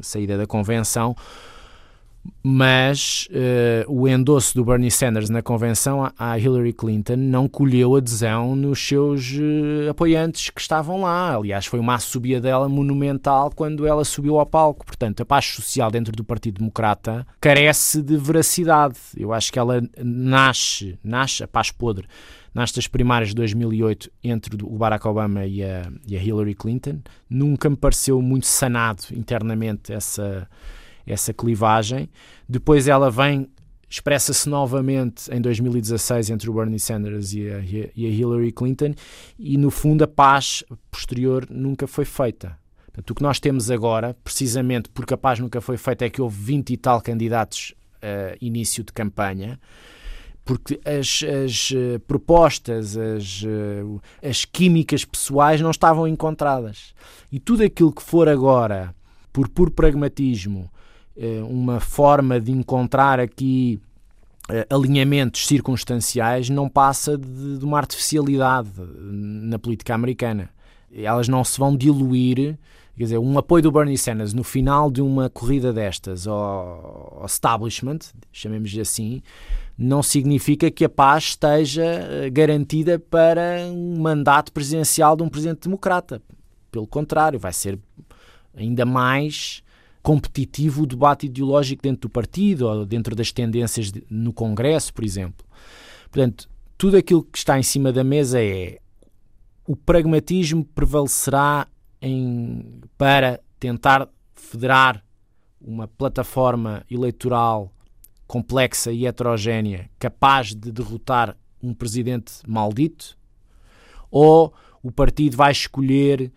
saída 0.00 0.38
da 0.38 0.46
convenção, 0.46 1.16
mas 2.42 3.28
uh, 3.30 3.92
o 3.92 4.08
endosso 4.08 4.54
do 4.54 4.64
Bernie 4.64 4.90
Sanders 4.90 5.30
na 5.30 5.42
convenção 5.42 6.10
à 6.18 6.38
Hillary 6.38 6.72
Clinton 6.72 7.16
não 7.16 7.48
colheu 7.48 7.96
adesão 7.96 8.54
nos 8.56 8.84
seus 8.84 9.32
uh, 9.32 9.90
apoiantes 9.90 10.50
que 10.50 10.60
estavam 10.60 11.02
lá. 11.02 11.36
Aliás, 11.36 11.66
foi 11.66 11.78
uma 11.80 11.98
subida 11.98 12.40
dela 12.40 12.68
monumental 12.68 13.50
quando 13.54 13.86
ela 13.86 14.04
subiu 14.04 14.38
ao 14.38 14.46
palco. 14.46 14.84
Portanto, 14.84 15.22
a 15.22 15.24
paz 15.24 15.46
social 15.46 15.90
dentro 15.90 16.12
do 16.12 16.24
Partido 16.24 16.58
Democrata 16.58 17.26
carece 17.40 18.02
de 18.02 18.16
veracidade. 18.16 18.96
Eu 19.16 19.32
acho 19.32 19.52
que 19.52 19.58
ela 19.58 19.82
nasce, 20.02 20.98
nasce 21.02 21.44
a 21.44 21.48
paz 21.48 21.70
podre, 21.70 22.06
nasce 22.54 22.74
das 22.74 22.86
primárias 22.86 23.30
de 23.30 23.36
2008 23.36 24.10
entre 24.22 24.64
o 24.64 24.76
Barack 24.76 25.06
Obama 25.06 25.44
e 25.46 25.62
a, 25.62 25.90
e 26.06 26.16
a 26.16 26.22
Hillary 26.22 26.54
Clinton. 26.54 27.00
Nunca 27.28 27.70
me 27.70 27.76
pareceu 27.76 28.20
muito 28.20 28.46
sanado 28.46 29.02
internamente 29.12 29.92
essa 29.92 30.48
essa 31.06 31.32
clivagem. 31.32 32.08
Depois 32.48 32.88
ela 32.88 33.10
vem, 33.10 33.48
expressa-se 33.88 34.48
novamente 34.48 35.30
em 35.32 35.40
2016 35.40 36.30
entre 36.30 36.48
o 36.48 36.54
Bernie 36.54 36.80
Sanders 36.80 37.32
e 37.32 37.48
a, 37.48 37.58
e 37.94 38.06
a 38.06 38.08
Hillary 38.08 38.52
Clinton, 38.52 38.94
e 39.38 39.56
no 39.56 39.70
fundo 39.70 40.04
a 40.04 40.08
paz 40.08 40.64
posterior 40.90 41.46
nunca 41.50 41.86
foi 41.86 42.04
feita. 42.04 42.58
Portanto, 42.86 43.10
o 43.10 43.14
que 43.14 43.22
nós 43.22 43.40
temos 43.40 43.70
agora, 43.70 44.14
precisamente 44.22 44.90
porque 44.90 45.14
a 45.14 45.16
paz 45.16 45.38
nunca 45.38 45.60
foi 45.60 45.76
feita, 45.78 46.04
é 46.04 46.10
que 46.10 46.20
houve 46.20 46.36
20 46.42 46.70
e 46.70 46.76
tal 46.76 47.00
candidatos 47.00 47.74
uh, 48.02 48.36
início 48.40 48.84
de 48.84 48.92
campanha, 48.92 49.58
porque 50.44 50.80
as, 50.84 51.22
as 51.44 51.70
uh, 51.70 52.00
propostas, 52.00 52.96
as, 52.96 53.42
uh, 53.42 54.00
as 54.22 54.44
químicas 54.44 55.04
pessoais 55.04 55.60
não 55.60 55.70
estavam 55.70 56.06
encontradas. 56.06 56.94
E 57.30 57.38
tudo 57.38 57.62
aquilo 57.62 57.92
que 57.92 58.02
for 58.02 58.28
agora, 58.28 58.94
por 59.32 59.48
puro 59.48 59.70
pragmatismo, 59.70 60.68
eh, 60.68 60.71
uma 61.48 61.78
forma 61.80 62.40
de 62.40 62.52
encontrar 62.52 63.20
aqui 63.20 63.80
eh, 64.48 64.66
alinhamentos 64.68 65.46
circunstanciais 65.46 66.50
não 66.50 66.68
passa 66.68 67.16
de, 67.16 67.64
uma 67.64 67.78
artificialidade 67.78 68.68
na 69.00 69.58
política 69.58 69.94
americana. 69.94 70.50
Elas 70.92 71.28
não 71.28 71.44
se 71.44 71.58
vão 71.58 71.76
diluir. 71.76 72.58
Quer 72.96 73.04
dizer, 73.04 73.18
um 73.18 73.38
apoio 73.38 73.62
do 73.62 73.72
Bernie 73.72 73.96
Sanders 73.96 74.34
no 74.34 74.44
final 74.44 74.90
de 74.90 75.00
uma 75.00 75.30
corrida 75.30 75.72
destas 75.72 76.26
ao, 76.26 77.18
ao 77.20 77.26
establishment, 77.26 78.00
chamemos-lhe 78.30 78.80
assim, 78.80 79.22
não 79.78 80.02
significa 80.02 80.70
que 80.70 80.84
a 80.84 80.88
paz 80.88 81.24
esteja 81.24 81.84
eh, 81.84 82.28
garantida 82.28 82.98
para 82.98 83.64
um 83.70 83.98
mandato 84.00 84.52
presidencial 84.52 85.16
de 85.16 85.22
um 85.22 85.28
presidente 85.28 85.62
democrata. 85.62 86.20
Pelo 86.70 86.86
contrário, 86.86 87.38
vai 87.38 87.52
ser 87.52 87.78
ainda 88.54 88.84
mais 88.84 89.62
competitivo 90.02 90.82
o 90.82 90.86
debate 90.86 91.26
ideológico 91.26 91.82
dentro 91.82 92.02
do 92.02 92.10
partido 92.10 92.66
ou 92.66 92.84
dentro 92.84 93.14
das 93.14 93.30
tendências 93.30 93.92
de, 93.92 94.04
no 94.10 94.32
Congresso, 94.32 94.92
por 94.92 95.04
exemplo. 95.04 95.46
Portanto, 96.10 96.48
tudo 96.76 96.96
aquilo 96.96 97.22
que 97.22 97.38
está 97.38 97.58
em 97.58 97.62
cima 97.62 97.92
da 97.92 98.02
mesa 98.02 98.42
é 98.42 98.78
o 99.66 99.76
pragmatismo 99.76 100.64
prevalecerá 100.64 101.68
em, 102.00 102.80
para 102.98 103.40
tentar 103.60 104.08
federar 104.34 105.04
uma 105.60 105.86
plataforma 105.86 106.84
eleitoral 106.90 107.72
complexa 108.26 108.90
e 108.90 109.06
heterogénea 109.06 109.88
capaz 109.98 110.48
de 110.48 110.72
derrotar 110.72 111.36
um 111.62 111.72
presidente 111.72 112.32
maldito? 112.46 113.16
Ou 114.10 114.52
o 114.82 114.90
partido 114.90 115.36
vai 115.36 115.52
escolher 115.52 116.32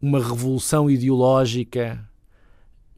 uma 0.00 0.18
revolução 0.18 0.90
ideológica 0.90 2.04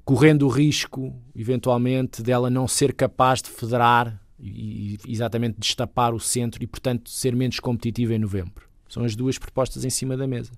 correndo 0.05 0.47
o 0.47 0.49
risco, 0.49 1.15
eventualmente, 1.35 2.23
dela 2.23 2.51
não 2.51 2.69
ser 2.69 2.93
capaz 2.93 3.41
de 3.41 3.49
federar 3.49 4.21
e, 4.39 4.99
exatamente 5.09 5.59
destapar 5.59 6.13
o 6.13 6.21
centro 6.21 6.63
e, 6.63 6.67
portanto, 6.67 7.09
ser 7.09 7.35
menos 7.35 7.59
competitiva 7.59 8.15
em 8.15 8.19
novembro. 8.19 8.69
São 8.89 9.05
as 9.05 9.17
duas 9.17 9.39
propostas 9.39 9.85
em 9.85 9.91
cima 9.91 10.17
da 10.17 10.27
mesa. 10.27 10.53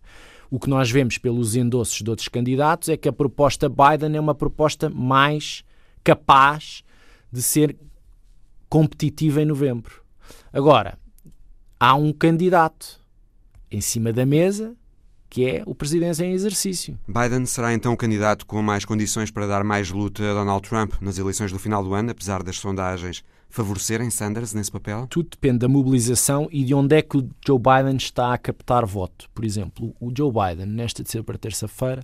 O 0.50 0.58
que 0.58 0.68
nós 0.68 0.90
vemos 0.90 1.18
pelos 1.18 1.54
endossos 1.54 2.02
de 2.02 2.10
outros 2.10 2.28
candidatos 2.28 2.88
é 2.88 2.96
que 2.96 3.08
a 3.08 3.12
proposta 3.12 3.68
Biden 3.68 4.16
é 4.16 4.20
uma 4.20 4.34
proposta 4.34 4.90
mais 4.90 5.64
capaz 6.02 6.82
de 7.32 7.42
ser 7.42 7.76
competitiva 8.68 9.42
em 9.42 9.44
novembro. 9.44 10.02
Agora, 10.52 10.98
há 11.78 11.94
um 11.94 12.12
candidato 12.12 13.00
em 13.70 13.80
cima 13.80 14.12
da 14.12 14.26
mesa 14.26 14.76
que 15.36 15.44
é 15.44 15.62
o 15.66 15.74
presidência 15.74 16.24
em 16.24 16.32
exercício. 16.32 16.98
Biden 17.06 17.44
será 17.44 17.74
então 17.74 17.92
o 17.92 17.96
candidato 17.96 18.46
com 18.46 18.62
mais 18.62 18.86
condições 18.86 19.30
para 19.30 19.46
dar 19.46 19.62
mais 19.62 19.90
luta 19.90 20.30
a 20.30 20.32
Donald 20.32 20.66
Trump 20.66 20.94
nas 20.98 21.18
eleições 21.18 21.52
do 21.52 21.58
final 21.58 21.84
do 21.84 21.92
ano, 21.92 22.10
apesar 22.10 22.42
das 22.42 22.56
sondagens 22.56 23.22
favorecerem 23.50 24.08
Sanders 24.08 24.54
nesse 24.54 24.72
papel? 24.72 25.06
Tudo 25.10 25.28
depende 25.28 25.58
da 25.58 25.68
mobilização 25.68 26.48
e 26.50 26.64
de 26.64 26.72
onde 26.72 26.96
é 26.96 27.02
que 27.02 27.18
o 27.18 27.28
Joe 27.46 27.58
Biden 27.58 27.98
está 27.98 28.32
a 28.32 28.38
captar 28.38 28.86
voto. 28.86 29.28
Por 29.34 29.44
exemplo, 29.44 29.94
o 30.00 30.10
Joe 30.16 30.32
Biden, 30.32 30.74
nesta 30.74 31.02
de 31.02 31.10
ser 31.10 31.22
para 31.22 31.36
terça-feira, 31.36 32.02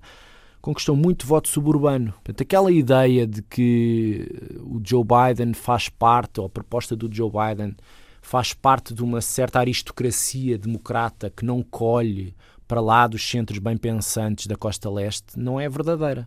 conquistou 0.61 0.95
muito 0.95 1.27
voto 1.27 1.49
suburbano. 1.49 2.13
Portanto, 2.13 2.43
aquela 2.43 2.71
ideia 2.71 3.27
de 3.27 3.41
que 3.41 4.29
o 4.61 4.79
Joe 4.85 5.05
Biden 5.05 5.55
faz 5.55 5.89
parte, 5.89 6.39
ou 6.39 6.45
a 6.45 6.51
proposta 6.51 6.95
do 6.95 7.09
Joe 7.11 7.31
Biden 7.31 7.75
faz 8.21 8.53
parte 8.53 8.93
de 8.93 9.03
uma 9.03 9.23
certa 9.23 9.59
aristocracia 9.59 10.59
democrata 10.59 11.33
que 11.35 11.47
não 11.47 11.63
colhe 11.63 12.35
para 12.73 12.81
lá 12.81 13.07
dos 13.07 13.23
centros 13.29 13.59
bem 13.59 13.77
pensantes 13.77 14.47
da 14.47 14.57
costa 14.57 14.89
leste 14.89 15.39
não 15.39 15.61
é 15.61 15.69
verdadeira. 15.69 16.27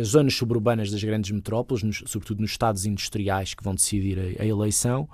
As 0.00 0.10
zonas 0.10 0.32
suburbanas 0.34 0.92
das 0.92 1.02
grandes 1.02 1.32
metrópoles, 1.32 1.82
sobretudo 2.06 2.40
nos 2.40 2.52
estados 2.52 2.86
industriais 2.86 3.52
que 3.52 3.64
vão 3.64 3.74
decidir 3.74 4.36
a, 4.38 4.46
eleição, 4.46 5.08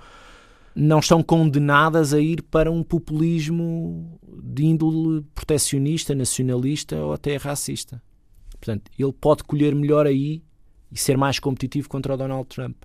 não 0.77 0.99
estão 0.99 1.23
condenadas 1.23 2.13
a 2.13 2.21
ir 2.21 2.43
para 2.43 2.71
um 2.71 2.83
populismo 2.83 4.21
de 4.43 4.67
índole 4.67 5.25
protecionista, 5.35 6.15
nacionalista 6.15 6.97
ou 6.97 7.15
até 7.15 7.37
racista. 7.37 8.03
Portanto, 8.61 8.91
ele 8.99 9.13
pode 9.15 9.43
colher 9.45 9.75
melhor 9.75 10.07
aí 10.07 10.43
e 10.93 10.99
ser 10.99 11.17
mais 11.17 11.39
competitivo 11.39 11.89
contra 11.89 12.13
o 12.13 12.17
Donald 12.19 12.47
Trump. 12.47 12.77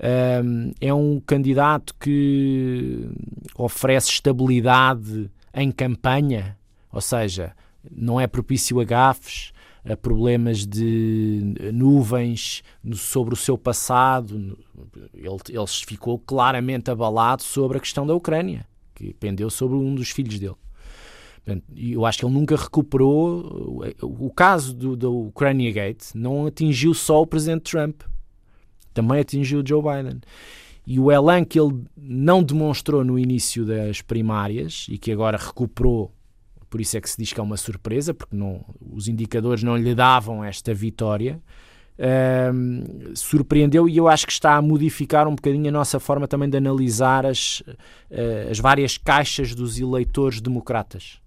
Um, 0.00 0.72
é 0.80 0.92
um 0.92 1.20
candidato 1.20 1.94
que 1.94 3.08
oferece 3.56 4.10
estabilidade 4.10 5.30
em 5.54 5.70
campanha, 5.70 6.56
ou 6.92 7.00
seja, 7.00 7.54
não 7.90 8.20
é 8.20 8.26
propício 8.26 8.80
a 8.80 8.84
gafes, 8.84 9.52
a 9.84 9.96
problemas 9.96 10.66
de 10.66 11.54
nuvens 11.72 12.62
sobre 12.94 13.34
o 13.34 13.36
seu 13.36 13.56
passado. 13.56 14.58
Ele, 15.14 15.36
ele 15.48 15.66
ficou 15.86 16.18
claramente 16.18 16.90
abalado 16.90 17.42
sobre 17.42 17.78
a 17.78 17.80
questão 17.80 18.06
da 18.06 18.14
Ucrânia, 18.14 18.66
que 18.94 19.14
pendeu 19.14 19.50
sobre 19.50 19.76
um 19.76 19.94
dos 19.94 20.10
filhos 20.10 20.38
dele. 20.38 20.56
Eu 21.74 22.04
acho 22.04 22.18
que 22.18 22.26
ele 22.26 22.34
nunca 22.34 22.56
recuperou. 22.56 23.82
O 24.02 24.30
caso 24.30 24.74
do, 24.74 24.94
do 24.94 25.32
Gate 25.34 26.14
não 26.14 26.46
atingiu 26.46 26.92
só 26.92 27.22
o 27.22 27.26
presidente 27.26 27.70
Trump, 27.70 28.02
também 28.92 29.20
atingiu 29.20 29.62
Joe 29.64 29.82
Biden. 29.82 30.20
E 30.90 30.98
o 30.98 31.12
elan 31.12 31.44
que 31.44 31.60
ele 31.60 31.84
não 31.94 32.42
demonstrou 32.42 33.04
no 33.04 33.18
início 33.18 33.66
das 33.66 34.00
primárias 34.00 34.86
e 34.88 34.96
que 34.96 35.12
agora 35.12 35.36
recuperou, 35.36 36.14
por 36.70 36.80
isso 36.80 36.96
é 36.96 37.00
que 37.02 37.10
se 37.10 37.18
diz 37.18 37.30
que 37.30 37.38
é 37.38 37.42
uma 37.42 37.58
surpresa, 37.58 38.14
porque 38.14 38.34
não, 38.34 38.64
os 38.90 39.06
indicadores 39.06 39.62
não 39.62 39.76
lhe 39.76 39.94
davam 39.94 40.42
esta 40.42 40.72
vitória, 40.72 41.42
uh, 41.98 43.14
surpreendeu 43.14 43.86
e 43.86 43.98
eu 43.98 44.08
acho 44.08 44.26
que 44.26 44.32
está 44.32 44.56
a 44.56 44.62
modificar 44.62 45.28
um 45.28 45.34
bocadinho 45.34 45.68
a 45.68 45.72
nossa 45.72 46.00
forma 46.00 46.26
também 46.26 46.48
de 46.48 46.56
analisar 46.56 47.26
as, 47.26 47.60
uh, 47.60 48.50
as 48.50 48.58
várias 48.58 48.96
caixas 48.96 49.54
dos 49.54 49.78
eleitores 49.78 50.40
democratas. 50.40 51.20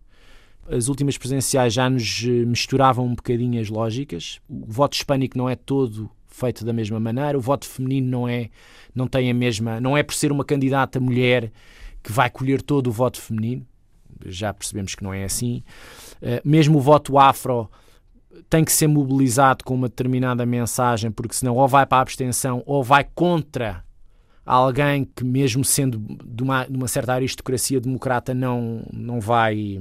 As 0.67 0.87
últimas 0.87 1.19
presidenciais 1.19 1.71
já 1.71 1.87
nos 1.87 2.23
misturavam 2.23 3.05
um 3.05 3.13
bocadinho 3.13 3.61
as 3.61 3.69
lógicas. 3.69 4.39
O 4.49 4.65
voto 4.71 4.95
hispânico 4.95 5.37
não 5.37 5.47
é 5.47 5.55
todo 5.55 6.09
feito 6.31 6.65
da 6.65 6.73
mesma 6.73 6.99
maneira. 6.99 7.37
O 7.37 7.41
voto 7.41 7.67
feminino 7.67 8.07
não 8.09 8.27
é, 8.27 8.49
não 8.95 9.07
tem 9.07 9.29
a 9.29 9.33
mesma, 9.33 9.79
não 9.79 9.95
é 9.95 10.03
por 10.03 10.15
ser 10.15 10.31
uma 10.31 10.43
candidata 10.43 10.99
mulher 10.99 11.51
que 12.01 12.11
vai 12.11 12.29
colher 12.29 12.61
todo 12.61 12.87
o 12.87 12.91
voto 12.91 13.21
feminino. 13.21 13.65
Já 14.25 14.53
percebemos 14.53 14.95
que 14.95 15.03
não 15.03 15.13
é 15.13 15.23
assim. 15.23 15.63
Uh, 16.21 16.41
mesmo 16.43 16.77
o 16.77 16.81
voto 16.81 17.17
afro 17.17 17.69
tem 18.49 18.63
que 18.63 18.71
ser 18.71 18.87
mobilizado 18.87 19.63
com 19.63 19.73
uma 19.73 19.89
determinada 19.89 20.45
mensagem, 20.45 21.11
porque 21.11 21.35
senão 21.35 21.55
ou 21.55 21.67
vai 21.67 21.85
para 21.85 21.99
a 21.99 22.01
abstenção 22.01 22.63
ou 22.65 22.83
vai 22.83 23.05
contra 23.15 23.83
alguém 24.45 25.05
que, 25.05 25.23
mesmo 25.23 25.63
sendo 25.63 25.99
de 26.25 26.43
uma, 26.43 26.65
de 26.65 26.75
uma 26.75 26.87
certa 26.87 27.13
aristocracia 27.13 27.79
democrata, 27.79 28.33
não, 28.33 28.85
não 28.91 29.19
vai. 29.19 29.79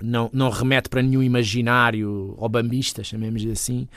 Não, 0.00 0.30
não 0.32 0.48
remete 0.48 0.88
para 0.88 1.02
nenhum 1.02 1.22
imaginário 1.22 2.34
obambista, 2.38 3.02
chamemos 3.02 3.44
assim. 3.46 3.88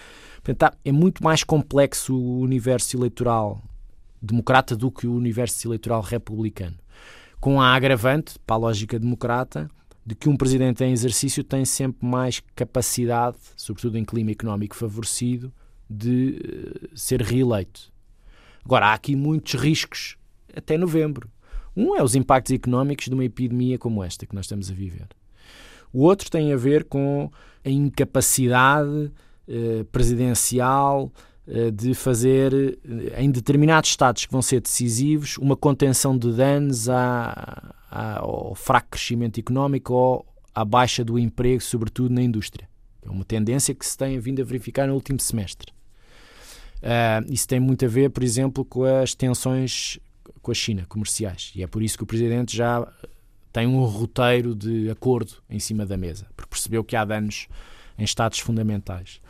Portanto, 0.44 0.58
tá, 0.58 0.78
é 0.84 0.92
muito 0.92 1.24
mais 1.24 1.44
complexo 1.44 2.16
o 2.16 2.40
universo 2.40 2.98
eleitoral 2.98 3.62
democrata 4.22 4.76
do 4.76 4.92
que 4.92 5.08
o 5.08 5.14
universo 5.14 5.68
eleitoral 5.68 6.02
republicano. 6.02 6.78
Com 7.40 7.60
a 7.60 7.74
agravante, 7.74 8.38
para 8.46 8.56
a 8.56 8.60
lógica 8.60 9.00
democrata, 9.00 9.70
de 10.06 10.16
que 10.16 10.30
um 10.30 10.38
presidente 10.38 10.84
em 10.84 10.92
exercício 10.92 11.44
tem 11.44 11.66
sempre 11.66 12.06
mais 12.06 12.42
capacidade, 12.56 13.38
sobretudo 13.56 13.98
em 13.98 14.06
clima 14.06 14.32
económico 14.32 14.76
favorecido, 14.76 15.52
de 15.90 16.40
uh, 16.94 16.98
ser 16.98 17.22
reeleito. 17.22 17.92
Agora, 18.64 18.88
há 18.88 18.94
aqui 18.94 19.16
muitos 19.16 19.54
riscos 19.56 20.18
até 20.56 20.78
novembro. 20.78 21.30
Um 21.76 21.96
é 21.96 22.04
os 22.04 22.16
impactos 22.16 22.52
económicos 22.52 23.06
de 23.06 23.14
uma 23.14 23.26
epidemia 23.26 23.78
como 23.78 24.04
esta 24.04 24.26
que 24.26 24.36
nós 24.36 24.46
estamos 24.46 24.70
a 24.70 24.74
viver. 24.74 25.08
O 25.94 26.04
outro 26.04 26.30
tem 26.30 26.54
a 26.54 26.58
ver 26.58 26.86
com 26.86 27.32
a 27.66 27.70
incapacidade 27.70 29.12
eh, 29.54 29.84
presidencial 29.92 31.12
eh, 31.46 31.72
de 31.72 31.94
fazer, 31.94 32.54
eh, 32.54 33.22
em 33.22 33.30
determinados 33.30 33.90
estados 33.90 34.26
que 34.26 34.32
vão 34.32 34.42
ser 34.42 34.62
decisivos, 34.62 35.38
uma 35.38 35.58
contenção 35.58 36.18
de 36.18 36.32
danos 36.32 36.88
à, 36.88 37.76
à, 37.92 38.20
ao 38.20 38.56
fraco 38.56 38.92
crescimento 38.92 39.42
económico 39.42 39.94
ou 39.94 40.26
à 40.56 40.64
baixa 40.64 41.04
do 41.04 41.20
emprego, 41.20 41.62
sobretudo 41.62 42.14
na 42.14 42.22
indústria. 42.22 42.66
É 43.06 43.10
uma 43.10 43.26
tendência 43.26 43.76
que 43.76 43.86
se 43.86 43.98
tem 43.98 44.18
vindo 44.20 44.42
a 44.42 44.46
verificar 44.46 44.88
no 44.88 44.94
último 44.94 45.20
semestre. 45.20 45.74
Uh, 46.78 47.32
isso 47.32 47.48
tem 47.48 47.60
muito 47.60 47.84
a 47.84 47.88
ver, 47.90 48.10
por 48.10 48.24
exemplo, 48.24 48.64
com 48.64 48.86
as 48.86 49.14
tensões 49.14 50.00
com 50.42 50.52
a 50.52 50.54
China 50.54 50.86
comerciais. 50.88 51.52
E 51.56 51.62
é 51.62 51.68
por 51.68 51.84
isso 51.84 51.98
que 51.98 52.04
o 52.04 52.08
Presidente 52.08 52.56
já 52.56 52.88
tem 53.52 53.68
um 53.68 53.84
roteiro 53.84 54.56
de 54.56 54.90
acordo 54.90 55.34
em 55.50 55.60
cima 55.60 55.86
da 55.86 55.98
mesa, 55.98 56.28
porque 56.36 56.50
percebeu 56.50 56.84
que 56.84 56.96
há 56.96 57.04
danos 57.04 57.50
em 57.98 58.04
estados 58.04 58.40
fundamentais. 58.40 59.22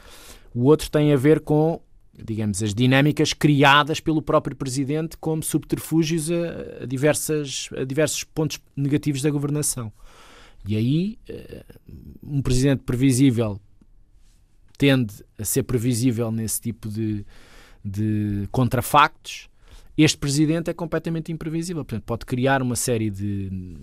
O 0.53 0.65
outro 0.65 0.89
tem 0.89 1.13
a 1.13 1.17
ver 1.17 1.39
com, 1.39 1.81
digamos, 2.13 2.61
as 2.61 2.73
dinâmicas 2.73 3.33
criadas 3.33 3.99
pelo 3.99 4.21
próprio 4.21 4.55
presidente 4.55 5.17
como 5.17 5.41
subterfúgios 5.41 6.29
a, 6.31 6.85
diversas, 6.85 7.69
a 7.77 7.83
diversos 7.83 8.23
pontos 8.23 8.59
negativos 8.75 9.21
da 9.21 9.29
governação. 9.29 9.91
E 10.67 10.75
aí, 10.75 11.17
eh, 11.27 11.63
um 12.21 12.41
presidente 12.41 12.83
previsível 12.83 13.59
tende 14.77 15.23
a 15.37 15.43
ser 15.45 15.63
previsível 15.63 16.31
nesse 16.31 16.61
tipo 16.61 16.89
de, 16.89 17.25
de 17.83 18.47
contrafactos. 18.51 19.49
Este 19.97 20.17
presidente 20.17 20.69
é 20.69 20.73
completamente 20.73 21.31
imprevisível, 21.31 21.83
portanto, 21.83 22.03
pode 22.03 22.25
criar 22.25 22.61
uma 22.61 22.75
série 22.75 23.09
de, 23.09 23.77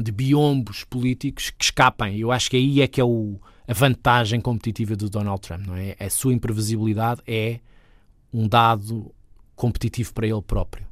de 0.00 0.12
biombos 0.12 0.84
políticos 0.84 1.50
que 1.50 1.64
escapem. 1.64 2.18
Eu 2.18 2.30
acho 2.30 2.50
que 2.50 2.56
aí 2.56 2.80
é 2.80 2.88
que 2.88 3.00
é 3.00 3.04
o, 3.04 3.38
a 3.66 3.72
vantagem 3.72 4.40
competitiva 4.40 4.96
do 4.96 5.08
Donald 5.08 5.40
Trump, 5.40 5.66
não 5.66 5.76
é? 5.76 5.96
A 5.98 6.10
sua 6.10 6.32
imprevisibilidade 6.32 7.22
é 7.26 7.60
um 8.32 8.48
dado 8.48 9.14
competitivo 9.54 10.12
para 10.12 10.26
ele 10.26 10.42
próprio. 10.42 10.86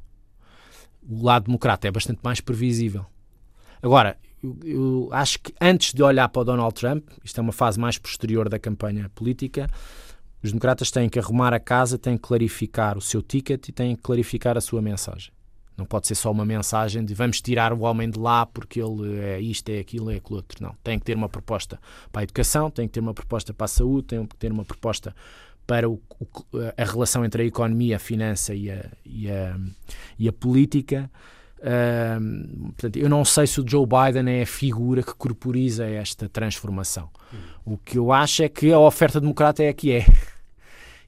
O 1.07 1.23
lado 1.23 1.45
democrata 1.45 1.87
é 1.87 1.91
bastante 1.91 2.19
mais 2.23 2.39
previsível. 2.39 3.05
Agora, 3.81 4.17
eu, 4.43 4.57
eu, 4.63 5.09
acho 5.11 5.39
que 5.39 5.53
antes 5.59 5.93
de 5.93 6.01
olhar 6.03 6.29
para 6.29 6.41
o 6.41 6.45
Donald 6.45 6.73
Trump, 6.73 7.07
isto 7.23 7.39
é 7.39 7.41
uma 7.41 7.51
fase 7.51 7.79
mais 7.79 7.97
posterior 7.97 8.47
da 8.47 8.59
campanha 8.59 9.09
política, 9.09 9.67
os 10.43 10.51
democratas 10.51 10.89
têm 10.89 11.09
que 11.09 11.19
arrumar 11.19 11.53
a 11.53 11.59
casa, 11.59 11.97
têm 11.97 12.15
que 12.15 12.23
clarificar 12.23 12.97
o 12.97 13.01
seu 13.01 13.21
ticket 13.21 13.69
e 13.69 13.71
têm 13.71 13.95
que 13.95 14.01
clarificar 14.01 14.57
a 14.57 14.61
sua 14.61 14.81
mensagem. 14.81 15.31
Não 15.77 15.85
pode 15.85 16.07
ser 16.07 16.15
só 16.15 16.31
uma 16.31 16.45
mensagem 16.45 17.03
de 17.03 17.13
vamos 17.13 17.41
tirar 17.41 17.73
o 17.73 17.81
homem 17.81 18.09
de 18.09 18.19
lá 18.19 18.45
porque 18.45 18.81
ele 18.81 19.19
é 19.19 19.39
isto, 19.39 19.69
é 19.69 19.79
aquilo, 19.79 20.11
é 20.11 20.15
aquilo 20.15 20.37
outro. 20.37 20.63
Não. 20.63 20.75
Tem 20.83 20.99
que 20.99 21.05
ter 21.05 21.15
uma 21.15 21.29
proposta 21.29 21.79
para 22.11 22.21
a 22.21 22.23
educação, 22.23 22.69
tem 22.69 22.87
que 22.87 22.93
ter 22.93 22.99
uma 22.99 23.13
proposta 23.13 23.53
para 23.53 23.65
a 23.65 23.67
saúde, 23.67 24.07
tem 24.07 24.25
que 24.25 24.35
ter 24.35 24.51
uma 24.51 24.65
proposta 24.65 25.15
para 25.65 25.89
o, 25.89 26.01
a 26.77 26.83
relação 26.83 27.23
entre 27.23 27.43
a 27.43 27.45
economia, 27.45 27.95
a 27.95 27.99
finança 27.99 28.53
e 28.53 28.69
a, 28.69 28.85
e 29.05 29.31
a, 29.31 29.57
e 30.19 30.27
a 30.27 30.33
política. 30.33 31.09
Portanto, 32.73 32.97
eu 32.97 33.07
não 33.07 33.23
sei 33.23 33.45
se 33.45 33.61
o 33.61 33.67
Joe 33.67 33.85
Biden 33.85 34.39
é 34.39 34.41
a 34.41 34.47
figura 34.47 35.03
que 35.03 35.13
corporiza 35.13 35.85
esta 35.85 36.27
transformação. 36.27 37.09
O 37.63 37.77
que 37.77 37.97
eu 37.97 38.11
acho 38.11 38.43
é 38.43 38.49
que 38.49 38.71
a 38.73 38.79
oferta 38.79 39.21
democrata 39.21 39.63
é 39.63 39.69
a 39.69 39.73
que 39.73 39.91
é. 39.91 40.05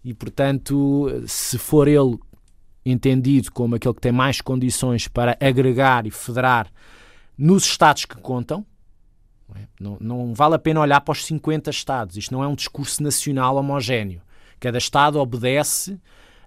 E, 0.06 0.14
portanto, 0.14 1.10
se 1.26 1.58
for 1.58 1.88
ele 1.88 2.20
entendido 2.86 3.52
como 3.52 3.76
aquele 3.76 3.94
que 3.94 4.02
tem 4.02 4.12
mais 4.12 4.42
condições 4.42 5.08
para 5.08 5.38
agregar 5.40 6.06
e 6.06 6.12
federar 6.12 6.72
nos 7.38 7.64
Estados 7.66 8.06
que 8.06 8.16
contam. 8.16 8.66
Não, 9.80 9.94
é? 9.94 9.98
não, 10.00 10.34
vale 10.34 10.56
a 10.56 10.60
pena 10.60 10.80
olhar 10.80 11.02
para 11.02 11.12
os 11.12 11.26
50 11.26 11.70
Estados. 11.70 12.18
Isto 12.18 12.34
não 12.34 12.44
é 12.44 12.48
um 12.48 12.56
discurso 12.56 13.04
nacional 13.04 13.56
homogéneo. 13.56 14.22
Cada 14.60 14.78
Estado 14.78 15.20
obedece 15.20 16.00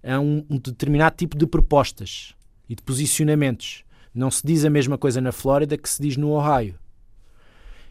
a 0.03 0.18
um, 0.18 0.44
um 0.49 0.59
determinado 0.59 1.16
tipo 1.16 1.37
de 1.37 1.46
propostas 1.46 2.35
e 2.68 2.75
de 2.75 2.83
posicionamentos. 2.83 3.85
Não 4.14 4.31
se 4.31 4.46
diz 4.46 4.64
a 4.64 4.70
mesma 4.70 4.96
coisa 4.96 5.20
na 5.20 5.33
Flórida 5.33 5.77
que 5.77 5.88
se 5.88 6.01
diz 6.01 6.16
no 6.16 6.31
Ohio. 6.31 6.79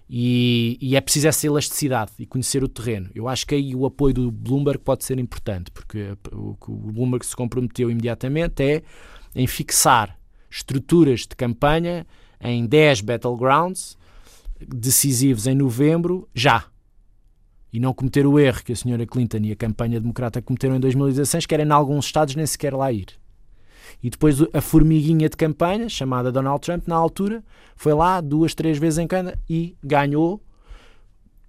E, 0.08 0.78
e, 0.80 0.96
é 0.96 1.02
preciso 1.02 1.28
essa 1.28 1.48
elasticidade 1.48 2.12
e 2.20 2.28
conhecer 2.28 2.64
o 2.64 2.68
terreno. 2.68 3.10
Eu 3.16 3.28
acho 3.28 3.46
que 3.46 3.56
aí 3.56 3.76
o 3.76 3.86
apoio 3.88 4.14
do 4.14 4.32
Bloomberg 4.32 4.80
pode 4.80 5.04
ser 5.04 5.18
importante, 5.18 5.72
porque 5.72 6.16
o 6.32 6.56
que 6.56 6.70
o 6.70 6.76
Bloomberg 6.76 7.26
se 7.26 7.36
comprometeu 7.36 7.90
imediatamente 7.90 8.62
é 8.62 8.84
em 9.34 9.48
fixar 9.48 10.16
estruturas 10.50 11.22
de 11.22 11.36
campanha 11.36 12.06
em 12.40 12.68
10 12.68 13.02
battlegrounds 13.02 13.98
decisivos 14.60 15.48
em 15.48 15.56
novembro, 15.56 16.30
já. 16.34 16.66
E 17.74 17.80
não 17.80 17.94
cometer 17.94 18.26
o 18.26 18.40
erro 18.40 18.64
que 18.64 18.72
a 18.72 18.76
senhora 18.76 19.06
Clinton 19.06 19.40
e 19.44 19.52
a 19.52 19.56
campanha 19.56 20.00
democrata 20.00 20.42
cometeram 20.42 20.76
em 20.76 20.80
2016, 20.80 21.46
que 21.46 21.54
era 21.54 21.64
em 21.64 21.72
alguns 21.72 22.06
estados 22.06 22.36
nem 22.36 22.46
sequer 22.46 22.74
lá 22.74 22.92
ir. 22.92 23.08
E 24.02 24.10
depois 24.10 24.38
a 24.54 24.62
formiguinha 24.62 25.30
de 25.30 25.38
campanha, 25.38 25.90
chamada 25.90 26.32
Donald 26.32 26.62
Trump, 26.62 26.88
na 26.88 26.96
altura, 26.96 27.44
foi 27.76 27.94
lá 27.94 28.22
duas, 28.22 28.54
três 28.54 28.78
vezes 28.78 29.00
em 29.00 29.08
cada 29.08 29.38
e 29.50 29.76
ganhou 29.84 30.42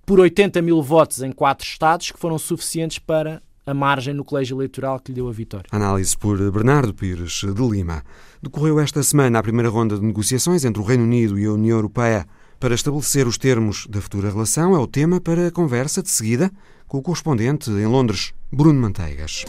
por 0.05 0.21
80 0.21 0.63
mil 0.63 0.81
votos 0.83 1.23
em 1.23 1.33
quatro 1.33 1.67
estados, 1.67 2.13
que 2.13 2.19
foram 2.19 2.39
suficientes 2.39 2.99
para 2.99 3.43
a 3.67 3.75
margem 3.75 4.15
no 4.15 4.25
colégio 4.25 4.57
eleitoral 4.57 5.01
que 5.01 5.11
lhe 5.11 5.17
deu 5.17 5.29
a 5.29 5.33
vitória. 5.33 5.67
Análise 5.73 6.17
por 6.17 6.39
Bernardo 6.53 6.95
Pires 6.95 7.43
de 7.43 7.69
Lima. 7.69 8.05
Decorreu 8.41 8.79
esta 8.79 9.03
semana 9.03 9.41
a 9.41 9.43
primeira 9.43 9.69
ronda 9.69 9.99
de 9.99 10.05
negociações 10.05 10.65
entre 10.65 10.81
o 10.81 10.85
Reino 10.85 11.03
Unido 11.03 11.37
e 11.37 11.45
a 11.45 11.53
União 11.53 11.77
Europeia 11.77 12.27
para 12.61 12.75
estabelecer 12.75 13.27
os 13.27 13.37
termos 13.37 13.87
da 13.89 14.01
futura 14.01 14.31
relação. 14.31 14.75
É 14.75 14.79
o 14.79 14.87
tema 14.87 15.21
para 15.21 15.49
a 15.49 15.51
conversa 15.51 16.01
de 16.01 16.11
seguida 16.11 16.51
com 16.87 16.99
o 16.99 17.03
correspondente 17.03 17.69
em 17.71 17.87
Londres, 17.87 18.33
Bruno 18.53 18.81
Manteigas. 18.81 19.45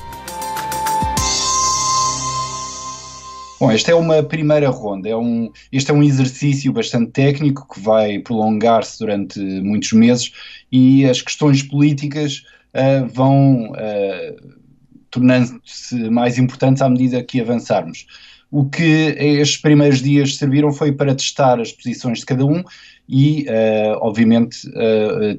Bom, 3.59 3.71
esta 3.71 3.91
é 3.91 3.95
uma 3.95 4.21
primeira 4.21 4.69
ronda. 4.69 5.09
É 5.09 5.15
um, 5.15 5.51
este 5.71 5.89
é 5.89 5.93
um 5.93 6.03
exercício 6.03 6.71
bastante 6.71 7.11
técnico 7.11 7.67
que 7.67 7.79
vai 7.79 8.19
prolongar-se 8.19 8.99
durante 8.99 9.39
muitos 9.39 9.93
meses 9.93 10.31
e 10.71 11.05
as 11.05 11.23
questões 11.23 11.63
políticas 11.63 12.43
uh, 12.75 13.07
vão 13.11 13.71
uh, 13.71 14.57
tornando-se 15.09 15.95
mais 16.11 16.37
importantes 16.37 16.83
à 16.83 16.89
medida 16.89 17.23
que 17.23 17.41
avançarmos. 17.41 18.05
O 18.51 18.69
que 18.69 19.15
estes 19.17 19.57
primeiros 19.57 20.01
dias 20.01 20.37
serviram 20.37 20.71
foi 20.71 20.91
para 20.91 21.15
testar 21.15 21.59
as 21.59 21.71
posições 21.71 22.19
de 22.19 22.25
cada 22.27 22.45
um 22.45 22.63
e, 23.09 23.45
uh, 23.49 23.97
obviamente, 24.01 24.59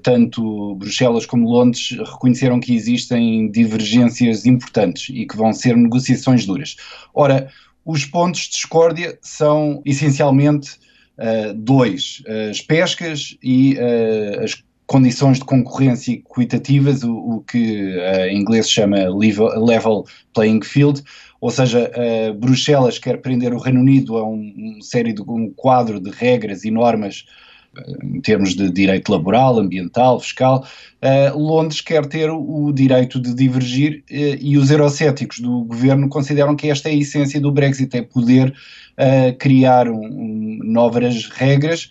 tanto 0.03 0.75
Bruxelas 0.75 1.25
como 1.25 1.49
Londres 1.49 1.97
reconheceram 1.99 2.59
que 2.61 2.75
existem 2.75 3.51
divergências 3.51 4.45
importantes 4.45 5.09
e 5.09 5.25
que 5.25 5.37
vão 5.37 5.53
ser 5.53 5.77
negociações 5.77 6.45
duras. 6.45 6.77
Ora, 7.15 7.49
os 7.89 8.05
pontos 8.05 8.43
de 8.43 8.51
discórdia 8.51 9.19
são 9.23 9.81
essencialmente 9.83 10.73
uh, 11.17 11.55
dois: 11.55 12.23
as 12.51 12.61
pescas 12.61 13.35
e 13.43 13.79
uh, 13.79 14.45
as 14.45 14.63
condições 14.87 15.39
de 15.39 15.45
concorrência 15.47 16.13
equitativas, 16.13 17.03
o, 17.03 17.15
o 17.15 17.41
que 17.41 17.97
uh, 17.97 18.27
em 18.29 18.41
inglês 18.41 18.67
se 18.67 18.73
chama 18.73 19.09
level, 19.09 19.49
level 19.65 20.05
playing 20.35 20.63
field, 20.63 21.03
ou 21.41 21.51
seja, 21.51 21.91
uh, 21.91 22.35
Bruxelas 22.35 22.99
quer 22.99 23.23
prender 23.23 23.55
o 23.55 23.59
Reino 23.59 23.81
Unido 23.81 24.19
a 24.19 24.29
um, 24.29 24.53
um 24.57 24.83
série 24.83 25.15
de 25.15 25.23
um 25.23 25.51
quadro 25.57 25.99
de 25.99 26.11
regras 26.11 26.65
e 26.65 26.71
normas 26.71 27.25
em 28.03 28.21
termos 28.21 28.55
de 28.55 28.71
direito 28.71 29.11
laboral, 29.11 29.59
ambiental, 29.59 30.21
fiscal, 30.21 30.67
uh, 31.03 31.39
Londres 31.39 31.81
quer 31.81 32.07
ter 32.07 32.31
o 32.31 32.73
direito 32.73 33.21
de 33.21 33.35
divergir 33.35 34.05
uh, 34.11 34.37
e 34.41 34.57
os 34.57 34.71
eurocéticos 34.71 35.41
do 35.41 35.65
governo 35.65 36.09
consideram 36.09 36.57
que 36.57 36.69
esta 36.69 36.89
é 36.89 36.93
a 36.93 36.97
essência 36.97 37.41
do 37.41 37.53
Brexit, 37.53 37.97
é 37.97 38.03
poder 38.03 38.51
uh, 38.51 39.37
criar 39.39 39.89
um, 39.89 40.05
um, 40.05 40.61
novas 40.65 41.27
regras, 41.27 41.91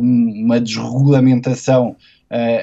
uma 0.00 0.58
desregulamentação 0.58 1.94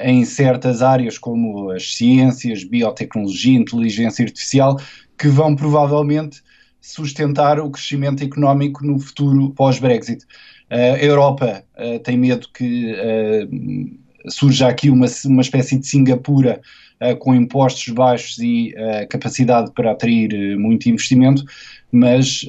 em 0.02 0.24
certas 0.24 0.82
áreas 0.82 1.18
como 1.18 1.70
as 1.70 1.94
ciências, 1.94 2.64
biotecnologia, 2.64 3.56
inteligência 3.56 4.24
artificial, 4.24 4.76
que 5.16 5.28
vão 5.28 5.54
provavelmente 5.54 6.42
sustentar 6.80 7.58
o 7.60 7.70
crescimento 7.70 8.24
económico 8.24 8.84
no 8.84 8.98
futuro 8.98 9.50
pós-Brexit. 9.50 10.24
A 10.70 10.98
Europa 10.98 11.62
uh, 11.78 11.98
tem 12.00 12.16
medo 12.16 12.48
que 12.52 12.92
uh, 12.92 14.30
surja 14.30 14.68
aqui 14.68 14.90
uma, 14.90 15.06
uma 15.26 15.42
espécie 15.42 15.78
de 15.78 15.86
Singapura 15.86 16.60
uh, 17.00 17.16
com 17.16 17.34
impostos 17.34 17.88
baixos 17.88 18.38
e 18.38 18.74
capacidade 19.08 19.70
para 19.72 19.92
atrair 19.92 20.58
muito 20.58 20.88
investimento, 20.88 21.44
mas 21.92 22.48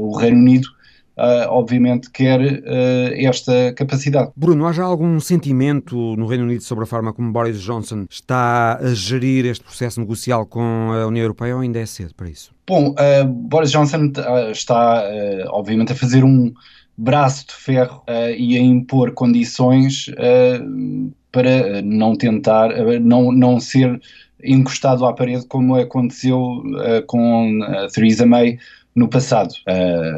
o 0.00 0.16
Reino 0.16 0.38
Unido 0.38 0.78
Uh, 1.18 1.50
obviamente 1.50 2.08
quer 2.12 2.40
uh, 2.40 3.26
esta 3.26 3.72
capacidade. 3.72 4.30
Bruno, 4.36 4.64
há 4.64 4.72
já 4.72 4.84
algum 4.84 5.18
sentimento 5.18 6.14
no 6.14 6.26
Reino 6.26 6.44
Unido 6.44 6.62
sobre 6.62 6.84
a 6.84 6.86
forma 6.86 7.12
como 7.12 7.32
Boris 7.32 7.60
Johnson 7.60 8.06
está 8.08 8.78
a 8.80 8.94
gerir 8.94 9.44
este 9.44 9.64
processo 9.64 9.98
negocial 9.98 10.46
com 10.46 10.92
a 10.92 11.08
União 11.08 11.24
Europeia 11.24 11.56
ou 11.56 11.62
ainda 11.62 11.80
é 11.80 11.86
cedo 11.86 12.14
para 12.14 12.30
isso? 12.30 12.52
Bom, 12.68 12.90
uh, 12.90 13.26
Boris 13.26 13.72
Johnson 13.72 14.12
está 14.52 15.02
obviamente 15.48 15.90
a 15.90 15.96
fazer 15.96 16.22
um, 16.22 16.54
braço 16.98 17.46
de 17.46 17.54
ferro 17.54 18.02
uh, 18.08 18.34
e 18.36 18.56
a 18.56 18.60
impor 18.60 19.12
condições 19.12 20.08
uh, 20.08 21.12
para 21.30 21.80
não 21.80 22.16
tentar, 22.16 22.70
uh, 22.72 22.98
não, 22.98 23.30
não 23.30 23.60
ser 23.60 24.00
encostado 24.42 25.06
à 25.06 25.12
parede 25.12 25.46
como 25.46 25.76
aconteceu 25.76 26.62
com 27.08 27.58
Theresa 27.92 28.24
May 28.24 28.56
no 28.94 29.08
passado. 29.08 29.52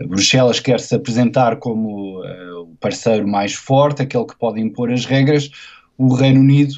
Bruxelas 0.07 0.61
quer 0.61 0.79
se 0.79 0.95
apresentar 0.95 1.57
como 1.57 2.21
o 2.21 2.77
parceiro 2.79 3.27
mais 3.27 3.55
forte, 3.55 4.03
aquele 4.03 4.27
que 4.27 4.37
pode 4.39 4.61
impor 4.61 4.93
as 4.93 5.07
regras. 5.07 5.51
O 5.97 6.13
Reino 6.13 6.41
Unido 6.41 6.75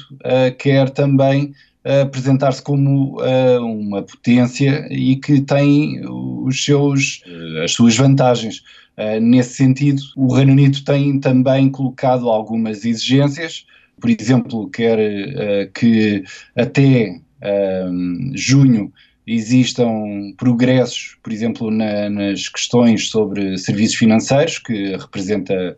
quer 0.57 0.89
também 0.91 1.53
apresentar-se 1.83 2.61
como 2.61 3.17
uma 3.59 4.01
potência 4.01 4.87
e 4.89 5.17
que 5.17 5.41
tem 5.41 6.01
os 6.07 6.63
seus, 6.63 7.23
as 7.61 7.73
suas 7.73 7.97
vantagens. 7.97 8.63
Uh, 8.97 9.19
nesse 9.19 9.55
sentido, 9.55 10.01
o 10.15 10.33
Reino 10.33 10.51
Unido 10.51 10.83
tem 10.83 11.19
também 11.19 11.69
colocado 11.69 12.29
algumas 12.29 12.85
exigências, 12.85 13.65
por 13.99 14.09
exemplo, 14.09 14.69
quer 14.69 14.99
uh, 14.99 15.71
que 15.73 16.23
até 16.55 17.19
uh, 17.41 18.31
junho 18.35 18.93
existam 19.25 20.33
progressos, 20.37 21.17
por 21.23 21.33
exemplo, 21.33 21.71
na, 21.71 22.09
nas 22.09 22.47
questões 22.49 23.09
sobre 23.09 23.57
serviços 23.57 23.97
financeiros, 23.97 24.59
que 24.59 24.97
representa 24.97 25.77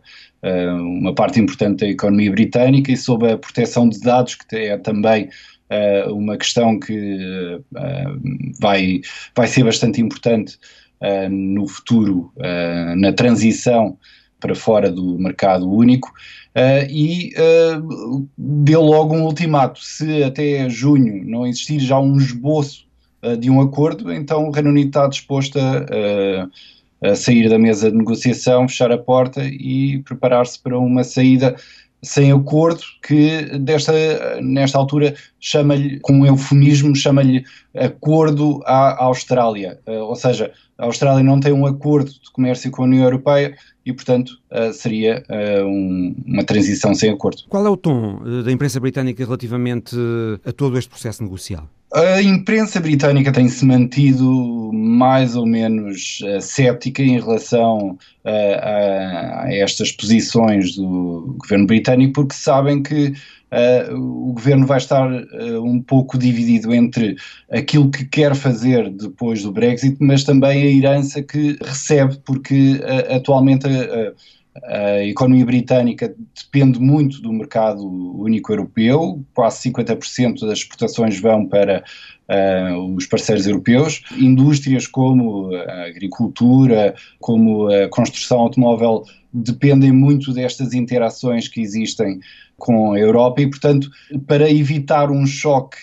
uma 0.80 1.12
parte 1.12 1.40
importante 1.40 1.80
da 1.80 1.88
economia 1.88 2.30
britânica, 2.30 2.92
e 2.92 2.96
sobre 2.96 3.32
a 3.32 3.38
proteção 3.38 3.88
de 3.88 3.98
dados, 4.00 4.34
que 4.34 4.56
é 4.56 4.76
também 4.76 5.28
uma 6.08 6.36
questão 6.36 6.78
que 6.78 7.60
vai, 8.60 9.00
vai 9.34 9.46
ser 9.48 9.64
bastante 9.64 10.00
importante 10.00 10.56
uh, 11.00 11.28
no 11.28 11.66
futuro, 11.66 12.32
uh, 12.36 12.96
na 12.96 13.12
transição 13.12 13.96
para 14.40 14.54
fora 14.54 14.90
do 14.90 15.18
mercado 15.18 15.70
único, 15.70 16.08
uh, 16.08 16.86
e 16.90 17.32
deu 18.36 18.82
logo 18.82 19.14
um 19.14 19.24
ultimato. 19.24 19.80
Se 19.82 20.22
até 20.22 20.68
junho 20.68 21.24
não 21.24 21.46
existir 21.46 21.80
já 21.80 21.98
um 21.98 22.16
esboço 22.16 22.86
de 23.40 23.50
um 23.50 23.60
acordo, 23.60 24.12
então 24.12 24.46
o 24.46 24.50
Reino 24.52 24.70
Unido 24.70 24.88
está 24.88 25.08
disposto 25.08 25.58
a, 25.58 27.08
a 27.08 27.16
sair 27.16 27.48
da 27.48 27.58
mesa 27.58 27.90
de 27.90 27.96
negociação, 27.96 28.68
fechar 28.68 28.92
a 28.92 28.98
porta 28.98 29.42
e 29.42 30.00
preparar-se 30.04 30.62
para 30.62 30.78
uma 30.78 31.02
saída 31.02 31.56
sem 32.02 32.30
acordo, 32.30 32.82
que 33.02 33.58
desta, 33.58 33.92
nesta 34.40 34.78
altura 34.78 35.14
chama-lhe, 35.40 35.98
com 36.00 36.12
um 36.12 36.26
eufemismo, 36.26 36.94
chama-lhe 36.94 37.44
acordo 37.74 38.62
à 38.64 39.02
Austrália. 39.04 39.80
Ou 39.86 40.14
seja, 40.14 40.52
a 40.78 40.84
Austrália 40.84 41.22
não 41.22 41.40
tem 41.40 41.52
um 41.52 41.66
acordo 41.66 42.10
de 42.10 42.30
comércio 42.32 42.70
com 42.70 42.82
a 42.82 42.84
União 42.84 43.04
Europeia 43.04 43.56
e, 43.84 43.92
portanto, 43.92 44.38
uh, 44.50 44.72
seria 44.72 45.24
um, 45.64 46.14
uma 46.26 46.44
transição 46.44 46.94
sem 46.94 47.10
acordo. 47.10 47.42
Qual 47.48 47.64
é 47.66 47.70
o 47.70 47.76
tom 47.76 48.20
da 48.44 48.50
imprensa 48.50 48.80
britânica 48.80 49.24
relativamente 49.24 49.96
a 50.44 50.52
todo 50.52 50.76
este 50.76 50.90
processo 50.90 51.22
negocial? 51.22 51.68
A 51.94 52.20
imprensa 52.20 52.80
britânica 52.80 53.32
tem-se 53.32 53.64
mantido 53.64 54.70
mais 54.72 55.36
ou 55.36 55.46
menos 55.46 56.18
uh, 56.24 56.40
céptica 56.40 57.00
em 57.00 57.20
relação 57.20 57.96
uh, 58.24 58.28
a, 58.60 59.44
a, 59.44 59.54
estas 59.54 59.92
posições 59.92 60.74
do 60.74 61.36
governo 61.38 61.66
britânico, 61.66 62.12
porque 62.12 62.34
sabem 62.34 62.82
que 62.82 63.14
o 63.92 64.32
governo 64.32 64.66
vai 64.66 64.78
estar 64.78 65.08
um 65.62 65.80
pouco 65.80 66.18
dividido 66.18 66.74
entre 66.74 67.16
aquilo 67.50 67.90
que 67.90 68.04
quer 68.04 68.34
fazer 68.34 68.90
depois 68.90 69.42
do 69.42 69.52
Brexit, 69.52 69.96
mas 70.00 70.24
também 70.24 70.62
a 70.62 70.66
herança 70.66 71.22
que 71.22 71.56
recebe, 71.62 72.18
porque 72.24 72.80
atualmente 73.08 73.66
a 74.64 75.04
economia 75.04 75.44
britânica 75.44 76.14
depende 76.34 76.80
muito 76.80 77.20
do 77.20 77.32
mercado 77.32 77.86
único 77.86 78.52
europeu, 78.52 79.24
quase 79.34 79.70
50% 79.70 80.40
das 80.40 80.58
exportações 80.58 81.20
vão 81.20 81.46
para 81.46 81.84
uh, 82.28 82.94
os 82.94 83.06
parceiros 83.06 83.46
europeus. 83.46 84.02
Indústrias 84.18 84.86
como 84.86 85.54
a 85.54 85.86
agricultura, 85.86 86.94
como 87.20 87.68
a 87.68 87.88
construção 87.88 88.40
automóvel 88.40 89.04
dependem 89.32 89.92
muito 89.92 90.32
destas 90.32 90.72
interações 90.72 91.48
que 91.48 91.60
existem 91.60 92.20
com 92.56 92.92
a 92.92 92.98
Europa 92.98 93.42
e, 93.42 93.50
portanto, 93.50 93.90
para 94.26 94.50
evitar 94.50 95.10
um 95.10 95.26
choque 95.26 95.76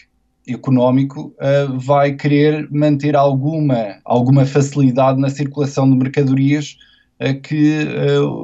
económico 0.48 1.34
uh, 1.40 1.80
vai 1.80 2.14
querer 2.14 2.68
manter 2.72 3.16
alguma, 3.16 3.96
alguma 4.04 4.46
facilidade 4.46 5.20
na 5.20 5.30
circulação 5.30 5.90
de 5.90 5.96
mercadorias 5.96 6.78
que, 7.42 7.86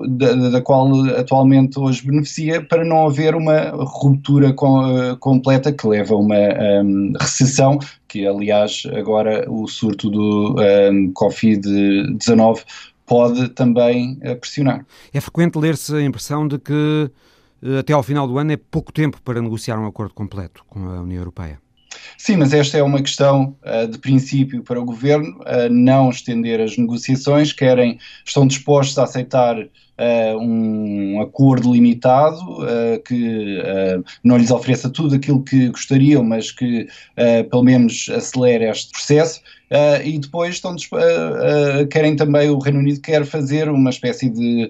da, 0.10 0.34
da, 0.52 0.62
qual 0.62 1.04
atualmente 1.18 1.78
hoje 1.78 2.06
beneficia, 2.06 2.62
para 2.62 2.86
não 2.86 3.08
haver 3.08 3.36
uma 3.36 3.72
ruptura 3.72 4.54
com, 4.54 5.18
completa 5.20 5.74
que 5.74 5.88
leva 5.88 6.14
a 6.14 6.18
uma 6.18 6.36
um, 6.84 7.12
recessão, 7.20 7.80
que 8.08 8.26
aliás 8.26 8.84
agora 8.96 9.46
o 9.50 9.68
surto 9.68 10.10
do 10.10 10.56
um, 10.92 11.12
Covid-19 11.14 12.64
pode 13.06 13.50
também 13.50 14.16
pressionar. 14.40 14.86
É 15.12 15.20
frequente 15.20 15.58
ler-se 15.58 15.96
a 15.96 16.02
impressão 16.02 16.48
de 16.48 16.60
que 16.60 17.12
até 17.80 17.94
ao 17.94 18.04
final 18.04 18.28
do 18.28 18.38
ano 18.38 18.52
é 18.52 18.58
pouco 18.58 18.92
tempo 18.92 19.22
para 19.22 19.42
negociar 19.42 19.80
um 19.80 19.88
acordo 19.88 20.14
completo 20.14 20.64
com 20.68 20.80
a 20.80 21.02
União 21.02 21.20
Europeia. 21.20 21.60
Sim, 22.18 22.38
mas 22.38 22.54
esta 22.54 22.78
é 22.78 22.84
uma 22.84 23.02
questão 23.02 23.56
uh, 23.64 23.88
de 23.88 23.98
princípio 23.98 24.64
para 24.64 24.80
o 24.80 24.86
governo, 24.86 25.40
uh, 25.40 25.70
não 25.70 26.10
estender 26.10 26.62
as 26.62 26.78
negociações, 26.78 27.52
querem, 27.52 27.98
estão 28.26 28.46
dispostos 28.46 28.98
a 28.98 29.04
aceitar 29.04 29.56
uh, 30.00 30.38
um 30.40 31.22
acordo 31.22 31.74
limitado 31.74 32.40
que 33.06 33.62
não 34.24 34.38
lhes 34.38 34.52
ofereça 34.52 34.90
tudo 34.90 35.16
aquilo 35.16 35.44
que 35.44 35.70
gostariam, 35.70 36.24
mas 36.24 36.52
que 36.52 36.88
pelo 37.50 37.64
menos 37.64 38.10
acelere 38.10 38.66
este 38.66 38.92
processo. 38.92 39.42
Uh, 39.70 40.02
e 40.04 40.18
depois 40.18 40.56
estão, 40.56 40.72
uh, 40.74 41.84
uh, 41.84 41.88
querem 41.90 42.16
também, 42.16 42.50
o 42.50 42.58
Reino 42.58 42.80
Unido 42.80 43.00
quer 43.02 43.24
fazer 43.24 43.70
uma 43.70 43.92
espécie 43.92 44.28
de 44.28 44.68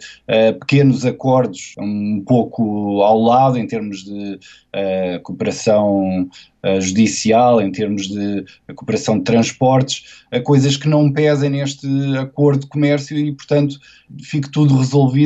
pequenos 0.59 1.05
acordos, 1.05 1.73
um 1.79 2.21
pouco 2.25 3.01
ao 3.01 3.17
lado 3.21 3.57
em 3.57 3.65
termos 3.65 4.03
de 4.03 4.39
cooperação 5.23 6.29
judicial, 6.79 7.59
em 7.61 7.71
termos 7.71 8.07
de 8.07 8.45
cooperação 8.75 9.17
de 9.17 9.23
transportes, 9.23 10.23
coisas 10.43 10.77
que 10.77 10.87
não 10.87 11.11
pesem 11.11 11.49
neste 11.49 11.87
acordo 12.17 12.61
de 12.61 12.67
comércio 12.67 13.17
e, 13.17 13.33
portanto, 13.33 13.79
fique 14.21 14.51
tudo 14.51 14.77
resolvido 14.77 15.18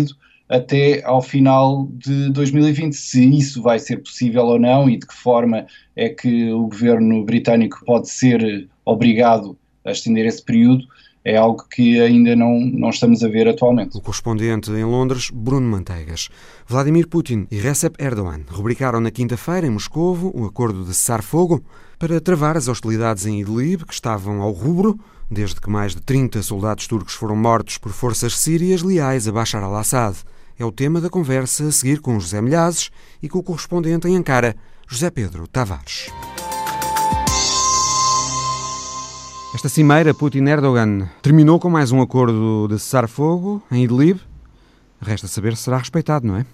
até 0.49 1.03
ao 1.03 1.21
final 1.21 1.87
de 1.93 2.29
2020. 2.31 2.93
Se 2.93 3.25
isso 3.37 3.61
vai 3.61 3.79
ser 3.79 3.97
possível 3.97 4.43
ou 4.45 4.59
não 4.59 4.89
e 4.89 4.97
de 4.97 5.07
que 5.07 5.15
forma 5.15 5.65
é 5.95 6.09
que 6.09 6.51
o 6.51 6.67
governo 6.67 7.23
britânico 7.23 7.83
pode 7.85 8.09
ser 8.09 8.67
obrigado 8.85 9.57
a 9.85 9.91
estender 9.91 10.25
esse 10.25 10.43
período, 10.43 10.85
é 11.25 11.37
algo 11.37 11.65
que 11.69 11.99
ainda 11.99 12.35
não, 12.35 12.59
não 12.59 12.89
estamos 12.89 13.23
a 13.23 13.29
ver 13.29 13.47
atualmente. 13.47 13.97
O 13.97 14.01
correspondente 14.01 14.71
em 14.71 14.83
Londres, 14.83 15.29
Bruno 15.33 15.67
Manteigas. 15.69 16.29
Vladimir 16.67 17.07
Putin 17.07 17.47
e 17.49 17.57
Recep 17.57 17.95
Erdogan 17.97 18.41
rubricaram 18.49 18.99
na 18.99 19.09
quinta-feira, 19.09 19.65
em 19.65 19.69
Moscovo, 19.69 20.31
o 20.35 20.45
acordo 20.45 20.83
de 20.83 20.93
cessar-fogo 20.93 21.63
para 21.97 22.19
travar 22.19 22.57
as 22.57 22.67
hostilidades 22.67 23.25
em 23.25 23.39
Idlib, 23.39 23.85
que 23.85 23.93
estavam 23.93 24.41
ao 24.41 24.51
rubro, 24.51 24.99
desde 25.29 25.59
que 25.59 25.69
mais 25.69 25.93
de 25.93 26.01
30 26.01 26.41
soldados 26.41 26.87
turcos 26.87 27.13
foram 27.13 27.35
mortos 27.35 27.77
por 27.77 27.91
forças 27.91 28.37
sírias 28.37 28.81
leais 28.81 29.27
a 29.27 29.31
Bashar 29.31 29.63
al-Assad. 29.63 30.17
É 30.57 30.65
o 30.65 30.71
tema 30.71 31.01
da 31.01 31.09
conversa 31.09 31.67
a 31.67 31.71
seguir 31.71 31.99
com 31.99 32.19
José 32.19 32.41
Milhazes 32.41 32.91
e 33.21 33.29
com 33.29 33.39
o 33.39 33.43
correspondente 33.43 34.07
em 34.07 34.15
Ankara, 34.15 34.55
José 34.87 35.09
Pedro 35.09 35.47
Tavares. 35.47 36.07
Esta 39.53 39.69
cimeira 39.69 40.13
Putin-Erdogan 40.13 41.09
terminou 41.21 41.59
com 41.59 41.69
mais 41.69 41.91
um 41.91 42.01
acordo 42.01 42.67
de 42.67 42.79
cessar-fogo 42.79 43.61
em 43.71 43.83
Idlib. 43.83 44.19
Resta 44.99 45.27
saber 45.27 45.55
se 45.55 45.63
será 45.63 45.77
respeitado, 45.77 46.25
não 46.25 46.37
é? 46.37 46.45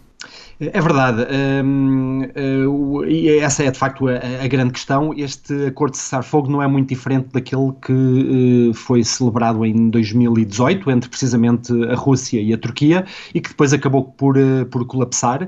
É 0.62 0.82
verdade. 0.82 1.25
Um, 1.63 2.23
uh, 2.36 3.05
e 3.05 3.29
essa 3.39 3.63
é 3.63 3.71
de 3.71 3.79
facto 3.79 4.10
a, 4.10 4.47
grande 4.47 4.73
questão. 4.73 5.13
Este 5.15 5.67
acordo 5.67 5.93
de 5.93 5.99
cessar-fogo 5.99 6.51
não 6.51 6.62
é 6.62 6.67
muito 6.67 6.89
diferente 6.89 7.29
daquele 7.32 7.71
que 7.82 8.69
uh, 8.69 8.73
foi 8.73 9.01
celebrado 9.01 9.65
em 9.65 9.89
2018 9.89 10.91
entre 10.91 11.10
precisamente 11.10 11.71
a 11.86 11.95
Rússia 11.95 12.41
e 12.41 12.53
a 12.53 12.58
Turquia 12.58 13.05
e 13.34 13.39
que 13.39 13.49
depois 13.49 13.71
acabou 13.71 14.03
por, 14.03 14.38
uh, 14.38 14.65
por 14.65 14.86
colapsar. 14.86 15.47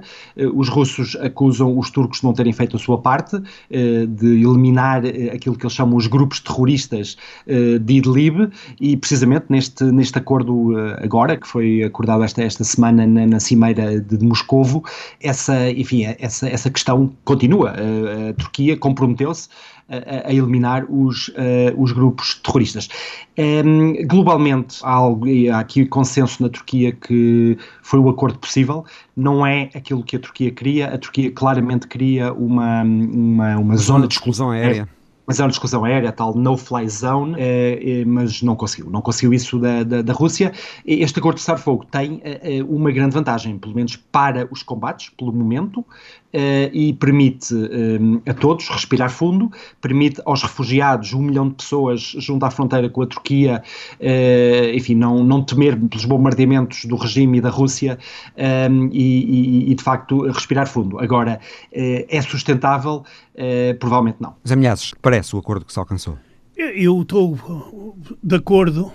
os 0.54 0.70
russos 0.70 1.18
acusam 1.18 1.78
os 1.78 1.90
turcos 1.92 2.20
de 2.20 2.24
não 2.24 2.34
terem 2.34 2.54
feito 2.54 2.78
a 2.78 2.80
sua 2.80 2.98
parte, 2.98 3.38
de 3.70 4.44
eliminar 4.44 5.04
aquilo 5.34 5.58
que 5.58 5.66
eles 5.66 5.74
chamam 5.74 5.98
os 5.98 6.08
grupos 6.08 6.40
terroristas 6.40 7.18
de 7.48 7.94
Idlib 7.94 8.50
e 8.80 8.96
precisamente 8.96 9.46
neste, 9.50 9.84
neste 9.86 10.18
acordo 10.18 10.74
agora, 11.02 11.36
que 11.38 11.48
foi 11.48 11.84
acordado 11.84 12.24
esta, 12.24 12.42
esta 12.44 12.64
semana 12.64 13.06
na, 13.06 13.26
na 13.26 13.40
Cimeira 13.40 14.00
de 14.00 14.18
Moscovo, 14.62 14.84
essa, 15.20 15.70
enfim, 15.72 16.06
essa, 16.20 16.48
essa 16.48 16.70
questão 16.70 17.12
continua. 17.26 17.72
A, 17.72 18.34
Turquia 18.34 18.78
comprometeu-se 18.78 19.50
a, 19.90 20.30
a, 20.30 20.34
eliminar 20.34 20.86
os, 20.90 21.30
uh, 21.30 21.74
os 21.78 21.92
grupos 21.92 22.36
terroristas. 22.36 22.88
Um, 23.38 24.08
globalmente, 24.08 24.80
há, 24.84 24.92
algo, 24.92 25.26
há 25.52 25.60
aqui 25.60 25.86
consenso 25.86 26.42
na 26.44 26.50
Turquia 26.50 26.92
que 26.92 27.58
foi 27.82 28.00
o 28.00 28.10
acordo 28.10 28.38
possível, 28.40 28.86
não 29.16 29.46
é 29.46 29.70
aquilo 29.76 30.04
que 30.04 30.16
a 30.16 30.20
Turquia 30.20 30.52
queria. 30.52 30.94
A 30.94 30.98
Turquia 30.98 31.32
claramente 31.32 31.88
queria 31.88 32.32
uma, 32.34 32.84
uma, 32.84 33.58
uma 33.58 33.78
zona 33.78 34.08
de 34.08 34.14
exclusão 34.14 34.52
aérea. 34.52 34.88
Mas 35.26 35.40
é 35.40 35.44
uma 35.44 35.50
discussão 35.50 35.86
aérea, 35.86 36.12
tal 36.12 36.34
no-fly 36.36 36.90
zone, 36.90 37.36
é, 37.38 38.02
é, 38.02 38.06
mas 38.06 38.42
não 38.42 38.56
conseguiu. 38.56 38.90
Não 38.90 39.02
conseguiu 39.02 39.34
isso 39.34 39.60
da, 39.60 39.84
da, 39.84 40.02
da 40.02 40.14
Rússia. 40.14 40.52
Este 40.86 41.20
acordo 41.20 41.36
de 41.36 41.42
cessar-fogo 41.42 41.86
tem 41.86 42.22
é, 42.24 42.64
uma 42.64 42.92
grande 42.92 43.14
vantagem, 43.14 43.58
pelo 43.58 43.76
menos 43.76 43.96
para 43.96 44.48
os 44.52 44.64
combates, 44.64 45.10
pelo 45.10 45.32
momento, 45.32 45.86
e 46.72 46.94
permite 46.94 47.54
a 48.26 48.34
todos 48.34 48.70
respirar 48.70 49.10
fundo, 49.10 49.52
permite 49.82 50.22
aos 50.24 50.42
refugiados, 50.42 51.14
um 51.14 51.22
milhão 51.22 51.50
de 51.50 51.56
pessoas 51.56 52.00
junto 52.20 52.46
à 52.46 52.50
fronteira 52.50 52.90
com 52.90 53.02
a 53.02 53.06
Turquia, 53.06 53.62
enfim, 54.74 54.96
não, 54.96 55.26
não 55.26 55.44
temer 55.44 55.78
pelos 55.78 56.06
bombardeamentos 56.06 56.86
do 56.86 56.96
regime 56.96 57.40
e 57.40 57.42
da 57.42 57.50
Rússia 57.50 58.00
e, 58.38 59.68
e, 59.68 59.72
e, 59.72 59.76
de 59.76 59.84
facto 59.84 60.22
respirar 60.28 60.68
fundo. 60.68 61.00
Agora, 61.00 61.38
é 61.74 62.22
sustentável? 62.22 63.04
Provavelmente 63.80 64.18
não. 64.20 64.36
Zé 64.48 64.56
Milhazes, 64.56 64.94
parece 65.02 65.36
o 65.36 65.40
acordo 65.40 65.66
que 65.66 65.74
se 65.74 65.80
alcançou? 65.80 66.18
Eu 66.56 67.02
estou 67.02 67.96
de 68.22 68.36
acordo 68.36 68.92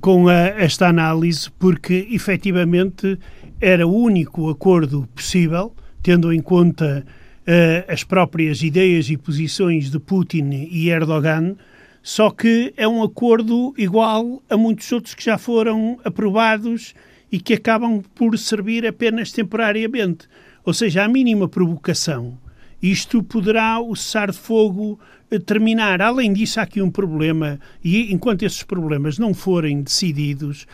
com 0.00 0.28
a, 0.28 0.34
esta 0.34 0.88
análise 0.88 1.50
porque 1.58 2.08
efetivamente 2.10 3.18
era 3.60 3.86
o 3.86 3.94
único 3.94 4.50
acordo 4.50 5.08
possível 5.14 5.74
tendo 6.06 6.32
em 6.32 6.40
conta 6.40 7.04
uh, 7.04 7.92
as 7.92 8.04
próprias 8.04 8.62
ideias 8.62 9.10
e 9.10 9.16
posições 9.16 9.90
de 9.90 9.98
Putin 9.98 10.68
e 10.70 10.88
Erdogan, 10.88 11.56
só 12.00 12.30
que 12.30 12.72
é 12.76 12.86
um 12.86 13.02
acordo 13.02 13.74
igual 13.76 14.40
a 14.48 14.56
muitos 14.56 14.92
outros 14.92 15.16
que 15.16 15.24
já 15.24 15.36
foram 15.36 15.98
aprovados 16.04 16.94
e 17.32 17.40
que 17.40 17.54
acabam 17.54 18.04
por 18.14 18.38
servir 18.38 18.86
apenas 18.86 19.32
temporariamente. 19.32 20.28
Ou 20.64 20.72
seja, 20.72 21.02
a 21.02 21.08
mínima 21.08 21.48
provocação, 21.48 22.38
isto 22.82 23.22
poderá 23.22 23.80
o 23.80 23.94
cessar-de-fogo 23.96 24.98
eh, 25.30 25.38
terminar. 25.38 26.00
Além 26.02 26.32
disso, 26.32 26.60
há 26.60 26.62
aqui 26.62 26.82
um 26.82 26.90
problema, 26.90 27.58
e 27.82 28.12
enquanto 28.12 28.42
esses 28.42 28.62
problemas 28.62 29.18
não 29.18 29.32
forem 29.32 29.82
decididos, 29.82 30.66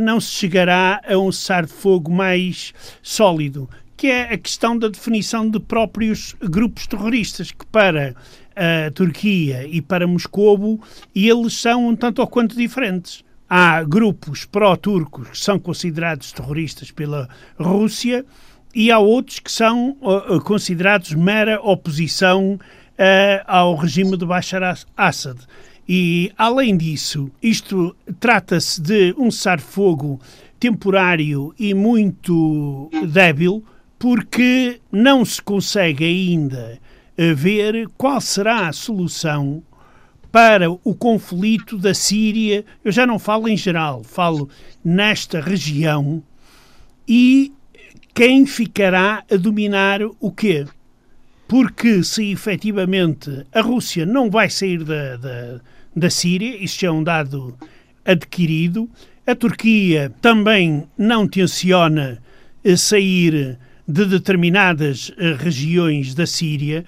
não 0.00 0.20
se 0.20 0.32
chegará 0.32 1.00
a 1.08 1.16
um 1.16 1.30
cessar-de-fogo 1.30 2.10
mais 2.10 2.72
sólido 3.02 3.68
que 4.00 4.06
é 4.06 4.32
a 4.32 4.38
questão 4.38 4.78
da 4.78 4.88
definição 4.88 5.46
de 5.46 5.60
próprios 5.60 6.34
grupos 6.40 6.86
terroristas, 6.86 7.52
que 7.52 7.66
para 7.66 8.16
a 8.56 8.90
Turquia 8.90 9.66
e 9.66 9.82
para 9.82 10.06
Moscovo, 10.06 10.80
eles 11.14 11.52
são 11.52 11.88
um 11.88 11.94
tanto 11.94 12.20
ou 12.20 12.26
quanto 12.26 12.56
diferentes. 12.56 13.22
Há 13.46 13.82
grupos 13.82 14.46
pró-turcos 14.46 15.28
que 15.28 15.38
são 15.38 15.58
considerados 15.58 16.32
terroristas 16.32 16.90
pela 16.90 17.28
Rússia 17.58 18.24
e 18.74 18.90
há 18.90 18.98
outros 18.98 19.38
que 19.38 19.50
são 19.50 19.96
uh, 20.00 20.40
considerados 20.40 21.12
mera 21.14 21.60
oposição 21.62 22.54
uh, 22.54 23.44
ao 23.46 23.74
regime 23.74 24.16
de 24.16 24.24
Bashar 24.24 24.62
al-Assad. 24.62 25.38
E, 25.88 26.32
além 26.38 26.76
disso, 26.76 27.30
isto 27.42 27.96
trata-se 28.20 28.80
de 28.80 29.14
um 29.18 29.30
cessar-fogo 29.30 30.20
temporário 30.60 31.52
e 31.58 31.74
muito 31.74 32.88
débil, 33.08 33.64
porque 33.98 34.80
não 34.92 35.24
se 35.24 35.42
consegue 35.42 36.04
ainda 36.04 36.78
eh, 37.16 37.34
ver 37.34 37.88
qual 37.98 38.20
será 38.20 38.68
a 38.68 38.72
solução 38.72 39.62
para 40.30 40.70
o 40.70 40.94
conflito 40.94 41.76
da 41.76 41.92
Síria. 41.92 42.64
Eu 42.84 42.92
já 42.92 43.06
não 43.06 43.18
falo 43.18 43.48
em 43.48 43.56
geral, 43.56 44.04
falo 44.04 44.48
nesta 44.84 45.40
região 45.40 46.22
e 47.08 47.52
quem 48.14 48.46
ficará 48.46 49.24
a 49.30 49.36
dominar 49.36 50.00
o 50.02 50.30
quê? 50.30 50.66
Porque 51.48 52.02
se 52.04 52.30
efetivamente 52.30 53.46
a 53.52 53.60
Rússia 53.60 54.06
não 54.06 54.30
vai 54.30 54.48
sair 54.50 54.84
da, 54.84 55.16
da, 55.16 55.60
da 55.94 56.10
Síria, 56.10 56.56
isso 56.62 56.80
já 56.80 56.88
é 56.88 56.90
um 56.90 57.02
dado 57.02 57.56
adquirido, 58.04 58.88
a 59.26 59.34
Turquia 59.34 60.12
também 60.20 60.84
não 60.96 61.26
tenciona 61.26 62.20
eh, 62.64 62.76
sair 62.76 63.58
de 63.86 64.04
determinadas 64.06 65.10
uh, 65.10 65.36
regiões 65.38 66.14
da 66.14 66.26
Síria. 66.26 66.84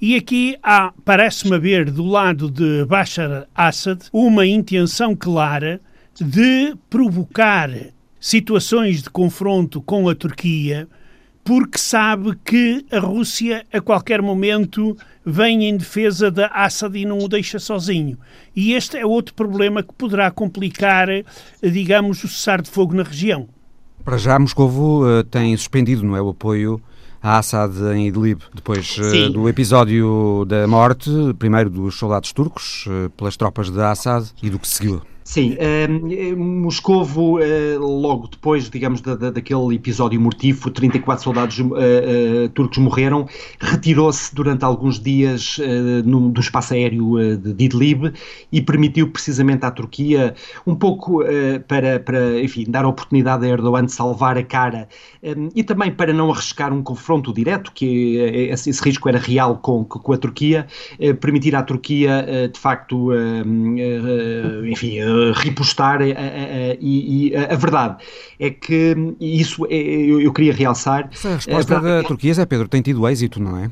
E 0.00 0.16
aqui 0.16 0.56
há, 0.62 0.92
parece-me 1.04 1.56
haver, 1.56 1.90
do 1.90 2.04
lado 2.04 2.50
de 2.50 2.84
Bashar 2.84 3.46
Assad, 3.54 4.02
uma 4.12 4.46
intenção 4.46 5.16
clara 5.16 5.80
de 6.14 6.76
provocar 6.88 7.70
situações 8.24 9.02
de 9.02 9.10
confronto 9.10 9.82
com 9.82 10.08
a 10.08 10.14
Turquia, 10.14 10.88
porque 11.44 11.76
sabe 11.76 12.34
que 12.42 12.82
a 12.90 12.98
Rússia 12.98 13.66
a 13.70 13.82
qualquer 13.82 14.22
momento 14.22 14.96
vem 15.26 15.66
em 15.68 15.76
defesa 15.76 16.30
de 16.30 16.42
Assad 16.44 16.96
e 16.96 17.04
não 17.04 17.18
o 17.18 17.28
deixa 17.28 17.58
sozinho. 17.58 18.16
E 18.56 18.72
este 18.72 18.96
é 18.96 19.04
outro 19.04 19.34
problema 19.34 19.82
que 19.82 19.92
poderá 19.92 20.30
complicar, 20.30 21.08
digamos, 21.62 22.24
o 22.24 22.28
cessar 22.28 22.62
de 22.62 22.70
fogo 22.70 22.94
na 22.94 23.02
região. 23.02 23.46
Para 24.02 24.16
já, 24.16 24.38
Moscovo 24.38 25.04
uh, 25.04 25.22
tem 25.24 25.54
suspendido 25.54 26.02
não 26.02 26.16
é, 26.16 26.22
o 26.22 26.30
apoio 26.30 26.80
a 27.22 27.38
Assad 27.38 27.74
em 27.94 28.08
Idlib, 28.08 28.40
depois 28.54 28.96
uh, 28.96 29.28
do 29.30 29.50
episódio 29.50 30.46
da 30.46 30.66
morte, 30.66 31.10
primeiro 31.38 31.68
dos 31.68 31.98
soldados 31.98 32.32
turcos, 32.32 32.86
uh, 32.86 33.10
pelas 33.10 33.36
tropas 33.36 33.70
de 33.70 33.82
Assad 33.82 34.26
e 34.42 34.48
do 34.48 34.58
que 34.58 34.66
seguiu. 34.66 35.02
Sim, 35.24 35.56
uh, 35.56 36.36
Moscovo, 36.36 37.38
uh, 37.38 37.78
logo 37.78 38.28
depois, 38.28 38.68
digamos, 38.68 39.00
da, 39.00 39.14
da, 39.14 39.30
daquele 39.30 39.74
episódio 39.74 40.20
mortífero, 40.20 40.70
34 40.70 41.24
soldados 41.24 41.58
uh, 41.58 42.48
turcos 42.52 42.76
morreram, 42.76 43.26
retirou-se 43.58 44.34
durante 44.34 44.66
alguns 44.66 45.00
dias 45.00 45.58
no, 46.04 46.28
do 46.28 46.40
espaço 46.40 46.74
aéreo 46.74 47.38
de 47.38 47.64
Idlib 47.64 48.12
e 48.52 48.60
permitiu 48.60 49.08
precisamente 49.08 49.64
à 49.64 49.70
Turquia, 49.70 50.34
um 50.66 50.74
pouco 50.74 51.22
para, 51.66 51.98
para, 52.00 52.42
enfim, 52.42 52.64
dar 52.68 52.84
oportunidade 52.84 53.46
a 53.46 53.48
Erdogan 53.48 53.86
de 53.86 53.92
salvar 53.92 54.36
a 54.36 54.42
cara 54.42 54.88
e 55.54 55.64
também 55.64 55.90
para 55.90 56.12
não 56.12 56.30
arriscar 56.30 56.72
um 56.72 56.82
confronto 56.82 57.32
direto, 57.32 57.72
que 57.72 58.16
esse, 58.50 58.68
esse 58.68 58.82
risco 58.82 59.08
era 59.08 59.18
real 59.18 59.56
com, 59.56 59.84
com 59.84 60.12
a 60.12 60.18
Turquia, 60.18 60.66
permitir 61.20 61.56
à 61.56 61.62
Turquia, 61.62 62.26
de 62.52 62.58
facto, 62.58 63.10
enfim, 64.68 64.98
repostar 65.34 66.00
a, 66.00 66.04
a, 66.04 66.76
e, 66.80 67.34
a, 67.36 67.54
a, 67.54 67.56
verdade 67.56 68.04
é 68.38 68.50
que 68.50 68.96
isso 69.20 69.66
é, 69.66 69.74
eu, 69.74 70.20
eu, 70.20 70.32
queria 70.32 70.52
realçar. 70.52 71.08
Essa 71.12 71.36
resposta 71.36 71.80
da 71.80 72.02
Turquia, 72.02 72.34
Zé 72.34 72.46
Pedro, 72.46 72.68
tem 72.68 72.82
tido 72.82 73.06
êxito, 73.08 73.40
não 73.40 73.56
é? 73.58 73.70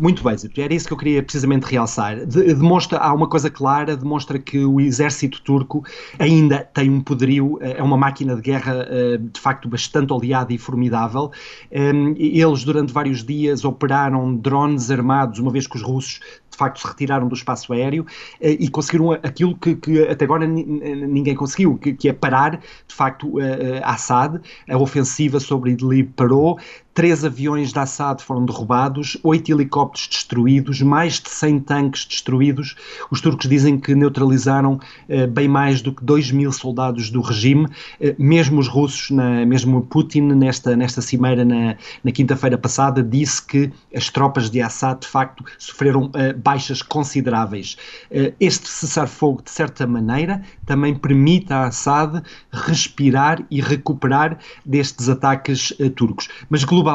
muito 0.00 0.22
básico. 0.22 0.60
Era 0.60 0.74
isso 0.74 0.86
que 0.86 0.92
eu 0.92 0.96
queria 0.96 1.22
precisamente 1.22 1.64
realçar. 1.64 2.24
De, 2.26 2.54
demonstra, 2.54 2.98
há 2.98 3.12
uma 3.12 3.28
coisa 3.28 3.50
clara, 3.50 3.96
demonstra 3.96 4.38
que 4.38 4.64
o 4.64 4.80
exército 4.80 5.40
turco 5.42 5.84
ainda 6.18 6.58
tem 6.58 6.90
um 6.90 7.00
poderio, 7.00 7.58
é 7.60 7.82
uma 7.82 7.96
máquina 7.96 8.36
de 8.36 8.42
guerra 8.42 8.86
de 9.18 9.40
facto 9.40 9.68
bastante 9.68 10.12
oleada 10.12 10.52
e 10.52 10.58
formidável. 10.58 11.30
Eles, 11.70 12.64
durante 12.64 12.92
vários 12.92 13.24
dias, 13.24 13.64
operaram 13.64 14.36
drones 14.36 14.90
armados, 14.90 15.38
uma 15.38 15.50
vez 15.50 15.66
que 15.66 15.76
os 15.76 15.82
russos 15.82 16.20
de 16.56 16.58
facto 16.58 16.80
se 16.80 16.86
retiraram 16.86 17.28
do 17.28 17.34
espaço 17.34 17.72
aéreo 17.72 18.06
eh, 18.40 18.56
e 18.58 18.68
conseguiram 18.68 19.12
aquilo 19.12 19.54
que, 19.56 19.76
que 19.76 20.02
até 20.08 20.24
agora 20.24 20.46
ninguém 20.46 21.34
conseguiu, 21.34 21.76
que, 21.76 21.92
que, 21.92 22.08
é 22.08 22.12
parar 22.12 22.56
de 22.56 22.94
facto 22.94 23.34
Assad, 23.82 24.40
a 24.68 24.78
ofensiva 24.78 25.38
sobre 25.38 25.72
Idlib 25.72 26.12
parou, 26.16 26.58
Três 26.96 27.26
aviões 27.26 27.74
da 27.74 27.82
Assad 27.82 28.22
foram 28.22 28.46
derrubados, 28.46 29.18
oito 29.22 29.52
helicópteros 29.52 30.08
destruídos, 30.08 30.80
mais 30.80 31.20
de 31.20 31.28
100 31.28 31.60
tanques 31.60 32.06
destruídos. 32.06 32.74
Os 33.10 33.20
turcos 33.20 33.46
dizem 33.46 33.78
que 33.78 33.94
neutralizaram 33.94 34.80
eh, 35.06 35.26
bem 35.26 35.46
mais 35.46 35.82
do 35.82 35.92
que 35.92 36.02
2 36.02 36.32
mil 36.32 36.50
soldados 36.50 37.10
do 37.10 37.20
regime. 37.20 37.68
Eh, 38.00 38.16
mesmo 38.18 38.58
os 38.58 38.66
russos, 38.66 39.10
na, 39.10 39.44
mesmo 39.44 39.82
Putin, 39.82 40.22
nesta, 40.22 40.74
nesta 40.74 41.02
cimeira 41.02 41.44
na, 41.44 41.76
na 42.02 42.10
quinta-feira 42.10 42.56
passada, 42.56 43.02
disse 43.02 43.46
que 43.46 43.70
as 43.94 44.08
tropas 44.08 44.48
de 44.48 44.62
Assad, 44.62 45.00
de 45.00 45.06
facto, 45.06 45.44
sofreram 45.58 46.10
eh, 46.14 46.32
baixas 46.32 46.80
consideráveis. 46.80 47.76
Eh, 48.10 48.32
este 48.40 48.70
cessar-fogo, 48.70 49.42
de 49.42 49.50
certa 49.50 49.86
maneira, 49.86 50.40
também 50.64 50.94
permite 50.94 51.52
a 51.52 51.66
Assad 51.66 52.22
respirar 52.50 53.44
e 53.50 53.60
recuperar 53.60 54.38
destes 54.64 55.10
ataques 55.10 55.74
eh, 55.78 55.90
turcos. 55.90 56.30
Mas 56.48 56.64
globalmente 56.64 56.85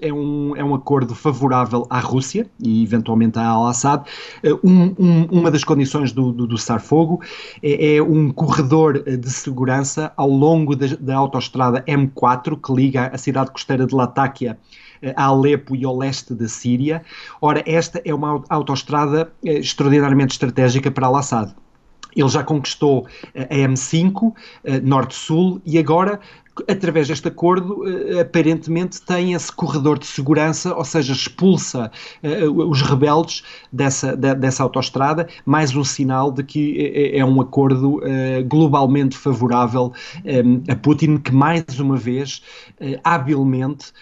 é 0.00 0.12
um, 0.12 0.56
é 0.56 0.64
um 0.64 0.74
acordo 0.74 1.14
favorável 1.14 1.86
à 1.90 1.98
Rússia 1.98 2.48
e 2.62 2.82
eventualmente 2.82 3.38
a 3.38 3.46
Al-Assad. 3.46 4.04
Eh, 4.42 4.52
um, 4.64 4.94
um, 4.98 5.24
uma 5.30 5.50
das 5.50 5.64
condições 5.64 6.12
do, 6.12 6.32
do, 6.32 6.46
do 6.46 6.58
cessar-fogo 6.58 7.20
é, 7.62 7.96
é, 7.96 8.02
um 8.02 8.30
corredor 8.30 9.02
eh, 9.06 9.16
de 9.16 9.30
segurança 9.30 10.12
ao 10.16 10.28
longo 10.28 10.76
da, 10.76 10.86
da 11.00 11.16
autoestrada 11.16 11.82
M4 11.82 12.60
que 12.60 12.72
liga 12.72 13.10
a 13.12 13.18
cidade 13.18 13.50
costeira 13.50 13.86
de 13.86 13.94
Latáquia 13.94 14.58
eh, 15.02 15.14
a 15.16 15.24
Alepo 15.24 15.74
e 15.74 15.84
ao 15.84 15.96
leste 15.96 16.34
da 16.34 16.48
Síria. 16.48 17.02
Ora, 17.40 17.62
esta 17.66 18.00
é 18.04 18.14
uma 18.14 18.42
autoestrada 18.48 19.32
extraordinariamente 19.42 20.32
estratégica 20.32 20.90
para 20.90 21.06
Al-Assad. 21.06 21.54
Ele 22.14 22.28
já 22.28 22.42
conquistou 22.42 23.06
a 23.36 23.54
M5, 23.54 24.32
norte-sul, 24.82 25.62
e 25.64 25.78
agora 25.78 26.18
através 26.68 27.08
deste 27.08 27.28
acordo, 27.28 27.84
eh, 27.86 28.20
aparentemente 28.20 29.00
tem 29.02 29.34
esse 29.34 29.52
corredor 29.52 29.98
de 29.98 30.06
segurança, 30.06 30.74
ou 30.74 30.84
seja, 30.84 31.12
expulsa 31.12 31.90
uh, 32.22 32.68
os 32.68 32.82
rebeldes 32.82 33.42
dessa, 33.72 34.16
de, 34.16 34.34
dessa 34.34 34.62
autoestrada, 34.62 35.28
mais 35.44 35.74
um 35.74 35.84
sinal 35.84 36.30
de 36.32 36.42
que 36.42 37.12
é, 37.14 37.24
um 37.24 37.40
acordo 37.40 38.00
globalmente 38.46 39.16
favorável 39.16 39.92
a 40.68 40.76
Putin, 40.76 41.18
que 41.18 41.32
mais 41.32 41.64
uma 41.78 41.96
vez, 41.96 42.42
habilmente, 43.04 43.92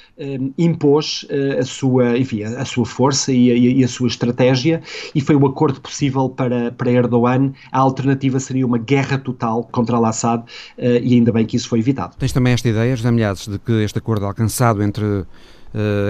impôs 0.56 1.26
a, 1.58 1.64
sua, 1.64 2.18
enfim, 2.18 2.42
a 2.42 2.64
sua 2.64 2.84
força 2.84 3.32
e 3.32 3.50
a, 3.50 3.54
e 3.54 3.84
a, 3.84 3.88
sua 3.88 4.08
estratégia, 4.08 4.82
e 5.14 5.20
foi 5.20 5.36
o 5.36 5.46
acordo 5.46 5.80
possível 5.80 6.28
para, 6.28 6.72
para 6.72 6.90
Erdogan. 6.90 7.52
A 7.72 7.78
alternativa 7.78 8.38
seria 8.40 8.66
uma 8.66 8.78
guerra 8.78 9.18
total 9.18 9.64
contra 9.64 9.96
Al-Assad, 9.96 10.44
e 10.78 11.14
ainda 11.14 11.32
bem 11.32 11.46
que 11.46 11.56
isso 11.56 11.68
foi 11.68 11.80
evitado. 11.80 12.16
Tens 12.18 12.32
também 12.32 12.47
esta 12.52 12.68
ideia, 12.68 12.96
José 12.96 13.10
Milhares, 13.10 13.48
de 13.48 13.58
que 13.58 13.84
este 13.84 13.98
acordo 13.98 14.26
alcançado 14.26 14.82
entre 14.82 15.04
uh, 15.04 15.26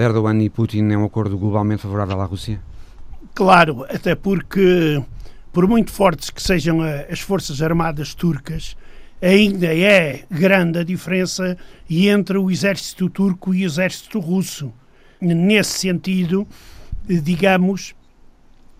Erdogan 0.01 0.41
e 0.41 0.49
Putin 0.49 0.89
é 0.91 0.97
um 0.97 1.05
acordo 1.05 1.37
globalmente 1.37 1.81
favorável 1.81 2.21
à 2.21 2.25
Rússia? 2.25 2.61
Claro, 3.33 3.85
até 3.89 4.15
porque, 4.15 5.01
por 5.51 5.67
muito 5.67 5.91
fortes 5.91 6.29
que 6.29 6.41
sejam 6.41 6.79
as 6.81 7.19
forças 7.19 7.61
armadas 7.61 8.13
turcas, 8.13 8.75
ainda 9.21 9.67
é 9.73 10.23
grande 10.29 10.79
a 10.79 10.83
diferença 10.83 11.57
entre 11.89 12.37
o 12.37 12.49
exército 12.49 13.09
turco 13.09 13.53
e 13.53 13.63
o 13.63 13.65
exército 13.65 14.19
russo. 14.19 14.71
Nesse 15.21 15.79
sentido, 15.79 16.47
digamos 17.07 17.93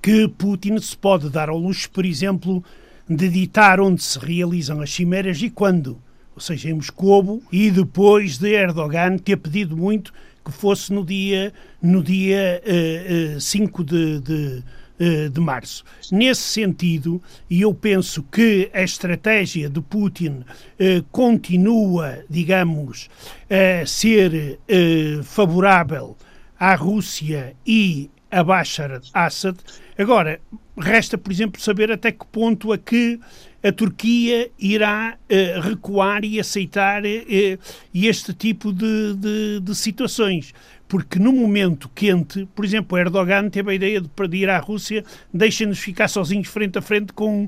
que 0.02 0.28
Putin 0.28 0.78
se 0.80 0.96
pode 0.96 1.30
dar 1.30 1.50
ao 1.50 1.58
luxo, 1.58 1.90
por 1.90 2.06
exemplo, 2.06 2.64
de 3.10 3.28
ditar 3.28 3.80
onde 3.80 4.02
se 4.02 4.18
realizam 4.20 4.82
as 4.82 4.94
cimeras 4.94 5.42
e 5.42 5.50
quando 5.50 5.98
seja, 6.40 6.70
em 6.70 6.74
Moscovo, 6.74 7.42
e 7.52 7.72
depois 7.72 8.38
de 8.38 8.54
Erdogan 8.54 9.18
ter 9.18 9.38
pedido 9.38 9.76
muito 9.76 10.14
que 10.44 10.52
fosse 10.52 10.92
no 10.92 11.06
dia, 11.06 11.54
no 11.82 12.04
dia 12.04 12.62
uh, 12.66 13.38
uh, 13.38 13.42
5 13.42 13.84
de, 13.84 14.20
de, 14.22 14.64
uh, 15.00 15.30
de 15.30 15.40
março. 15.40 15.84
Nesse 16.12 16.42
sentido, 16.42 17.22
e 17.50 17.62
eu 17.62 17.74
penso 17.74 18.24
que 18.24 18.70
a 18.74 18.82
estratégia 18.82 19.70
de 19.70 19.82
Putin 19.82 20.40
uh, 20.40 21.04
continua, 21.12 22.24
digamos, 22.30 23.10
a 23.50 23.86
ser 23.86 24.60
uh, 24.68 25.24
favorável 25.24 26.18
à 26.60 26.76
Rússia 26.76 27.56
e 27.66 28.10
a 28.32 28.44
Bashar 28.44 29.02
Assad. 29.14 29.58
Agora, 29.98 30.40
resta, 30.78 31.18
por 31.18 31.32
exemplo, 31.32 31.62
saber 31.62 31.92
até 31.92 32.12
que 32.12 32.26
ponto 32.26 32.72
a 32.72 32.78
que 32.78 33.20
a 33.64 33.72
Turquia 33.72 34.50
irá 34.58 35.18
uh, 35.18 35.60
recuar 35.62 36.24
e 36.24 36.40
aceitar 36.40 37.04
uh, 37.04 37.60
este 37.94 38.34
tipo 38.34 38.72
de, 38.72 39.16
de, 39.16 39.60
de, 39.60 39.76
situações. 39.76 40.54
Porque 40.88 41.20
no 41.20 41.32
momento 41.32 41.90
quente, 41.94 42.48
por 42.56 42.66
exemplo, 42.66 42.98
Erdogan 42.98 43.50
teve 43.50 43.72
a 43.72 43.76
ideia 43.76 44.02
de, 44.02 44.38
ir 44.38 44.50
à 44.50 44.58
Rússia, 44.58 45.04
deixem-nos 45.34 45.80
ficar 45.80 46.08
sozinhos 46.08 46.48
frente 46.48 46.80
a 46.80 46.82
frente 46.82 47.14
com 47.14 47.48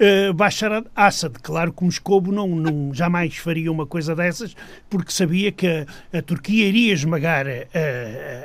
uh, 0.00 0.32
Bashar 0.32 0.84
Assad. 0.96 1.34
Claro 1.42 1.72
que 1.72 1.84
Moscou 1.84 2.22
não, 2.22 2.48
não, 2.48 2.94
jamais 2.94 3.36
faria 3.36 3.70
uma 3.70 3.86
coisa 3.86 4.14
dessas, 4.16 4.56
porque 4.88 5.12
sabia 5.12 5.52
que 5.52 5.66
a, 5.66 6.18
a 6.18 6.22
Turquia 6.22 6.66
iria 6.66 6.94
esmagar 6.94 7.46
uh, 7.46 7.50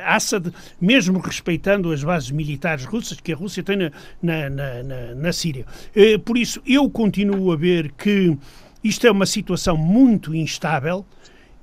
Assad, 0.06 0.52
mesmo 0.80 1.20
respeitando 1.20 1.91
as 1.91 2.04
bases 2.04 2.32
militares 2.32 2.86
russas 2.86 3.20
que 3.20 3.34
a 3.34 3.36
Rússia 3.36 3.63
tem 3.63 3.78
na, 3.78 3.91
na, 4.22 4.50
na, 4.50 5.15
na 5.15 5.34
Síria. 5.34 5.65
Uh, 5.96 6.20
por 6.20 6.38
isso, 6.38 6.62
eu 6.65 6.89
continuo 6.89 7.52
a 7.52 7.56
ver 7.56 7.91
que 7.94 8.38
isto 8.84 9.08
é 9.08 9.12
uma 9.12 9.26
situação 9.26 9.76
muito 9.76 10.36
instável 10.36 11.06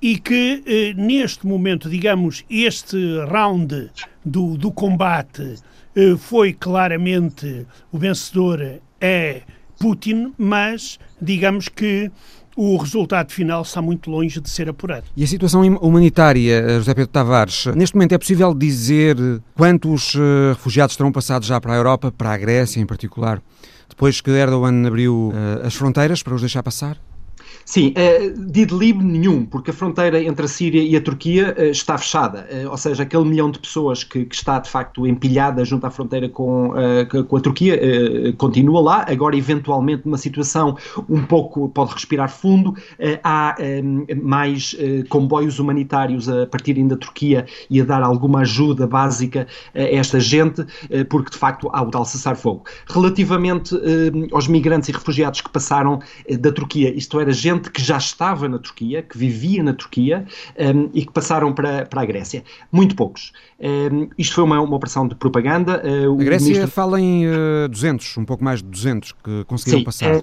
e 0.02 0.18
que 0.18 0.62
eh, 0.66 0.92
neste 1.00 1.46
momento, 1.46 1.88
digamos, 1.88 2.44
este 2.50 2.96
round 3.30 3.88
do, 4.24 4.58
do 4.58 4.72
combate 4.72 5.54
eh, 5.94 6.16
foi 6.18 6.52
claramente 6.52 7.64
o 7.92 7.98
vencedor 7.98 8.80
é 9.00 9.42
Putin, 9.82 10.32
mas 10.38 10.96
digamos 11.20 11.68
que 11.68 12.08
o 12.56 12.76
resultado 12.76 13.32
final 13.32 13.62
está 13.62 13.82
muito 13.82 14.08
longe 14.08 14.40
de 14.40 14.48
ser 14.48 14.68
apurado. 14.68 15.06
E 15.16 15.24
a 15.24 15.26
situação 15.26 15.62
humanitária, 15.78 16.54
eh, 16.54 16.78
José 16.78 16.94
Pedro 16.94 17.10
Tavares, 17.10 17.66
neste 17.74 17.96
momento 17.96 18.12
é 18.12 18.18
possível 18.18 18.54
dizer 18.54 19.16
quantos 19.56 20.14
uh, 20.14 20.50
refugiados 20.50 20.94
terão 20.94 21.10
passado 21.10 21.44
já 21.44 21.60
para 21.60 21.72
a 21.72 21.76
Europa, 21.76 22.12
para 22.12 22.32
a 22.32 22.38
Grécia 22.38 22.80
em 22.80 22.86
particular, 22.86 23.42
depois 23.88 24.20
que 24.20 24.30
Erdogan 24.30 24.86
abriu 24.86 25.32
uh, 25.34 25.66
as 25.66 25.74
fronteiras 25.74 26.22
para 26.22 26.34
os 26.34 26.42
deixar 26.42 26.62
passar? 26.62 26.96
Sim, 27.64 27.94
uh, 27.96 28.50
de 28.50 28.62
Idlib 28.62 29.02
nenhum, 29.02 29.44
porque 29.46 29.70
a 29.70 29.74
fronteira 29.74 30.22
entre 30.22 30.44
a 30.44 30.48
Síria 30.48 30.82
e 30.82 30.96
a 30.96 31.00
Turquia 31.00 31.54
uh, 31.56 31.62
está 31.64 31.96
fechada, 31.96 32.46
uh, 32.50 32.70
ou 32.70 32.76
seja, 32.76 33.02
aquele 33.02 33.24
milhão 33.24 33.50
de 33.50 33.58
pessoas 33.58 34.02
que, 34.04 34.24
que, 34.24 34.34
está 34.34 34.58
de 34.58 34.68
facto 34.68 35.06
empilhada 35.06 35.64
junto 35.64 35.86
à 35.86 35.90
fronteira 35.90 36.28
com, 36.28 36.72
com 37.28 37.36
a 37.36 37.40
Turquia 37.40 37.78
continua 38.36 38.80
lá, 38.80 39.06
agora 39.08 39.36
eventualmente 39.36 40.02
numa 40.04 40.18
situação 40.18 40.76
um 41.08 41.24
pouco, 41.24 41.68
pode 41.68 41.92
respirar 41.92 42.28
fundo, 42.28 42.74
há 43.22 43.56
mais 44.22 44.76
comboios 45.08 45.58
humanitários 45.58 46.28
a 46.28 46.46
partirem 46.46 46.88
da 46.88 46.96
Turquia 46.96 47.46
e 47.70 47.80
a 47.80 47.84
dar 47.84 48.02
alguma 48.02 48.40
ajuda 48.40 48.86
básica 48.86 49.46
a 49.74 49.82
esta 49.82 50.18
gente, 50.18 50.64
porque 51.08 51.30
de 51.30 51.36
facto 51.36 51.70
há 51.72 51.82
o 51.82 51.90
tal 51.90 52.04
cessar-fogo. 52.04 52.64
Relativamente 52.88 53.74
aos 54.32 54.48
migrantes 54.48 54.88
e 54.88 54.92
refugiados 54.92 55.40
que 55.40 55.50
passaram 55.50 56.00
da 56.40 56.50
Turquia, 56.50 56.92
isto 56.96 57.20
era 57.20 57.32
gente 57.32 57.51
gente 57.52 57.70
que 57.70 57.82
já 57.82 57.96
estava 57.96 58.48
na 58.48 58.58
Turquia, 58.58 59.02
que 59.02 59.16
vivia 59.16 59.62
na 59.62 59.72
Turquia 59.72 60.24
um, 60.58 60.90
e 60.92 61.04
que 61.04 61.12
passaram 61.12 61.52
para, 61.52 61.86
para 61.86 62.02
a 62.02 62.04
Grécia. 62.04 62.42
Muito 62.70 62.94
poucos. 62.94 63.32
Um, 63.60 64.08
isto 64.18 64.34
foi 64.34 64.44
uma, 64.44 64.60
uma 64.60 64.76
operação 64.76 65.06
de 65.06 65.14
propaganda. 65.14 65.82
Uh, 65.84 66.20
a 66.20 66.24
Grécia 66.24 66.48
ministro... 66.48 66.70
fala 66.70 67.00
em 67.00 67.26
uh, 67.26 67.68
200, 67.68 68.16
um 68.18 68.24
pouco 68.24 68.42
mais 68.42 68.62
de 68.62 68.68
200 68.68 69.12
que 69.12 69.44
conseguiram 69.44 69.80
Sim, 69.80 69.84
passar. 69.84 70.14
É, 70.16 70.22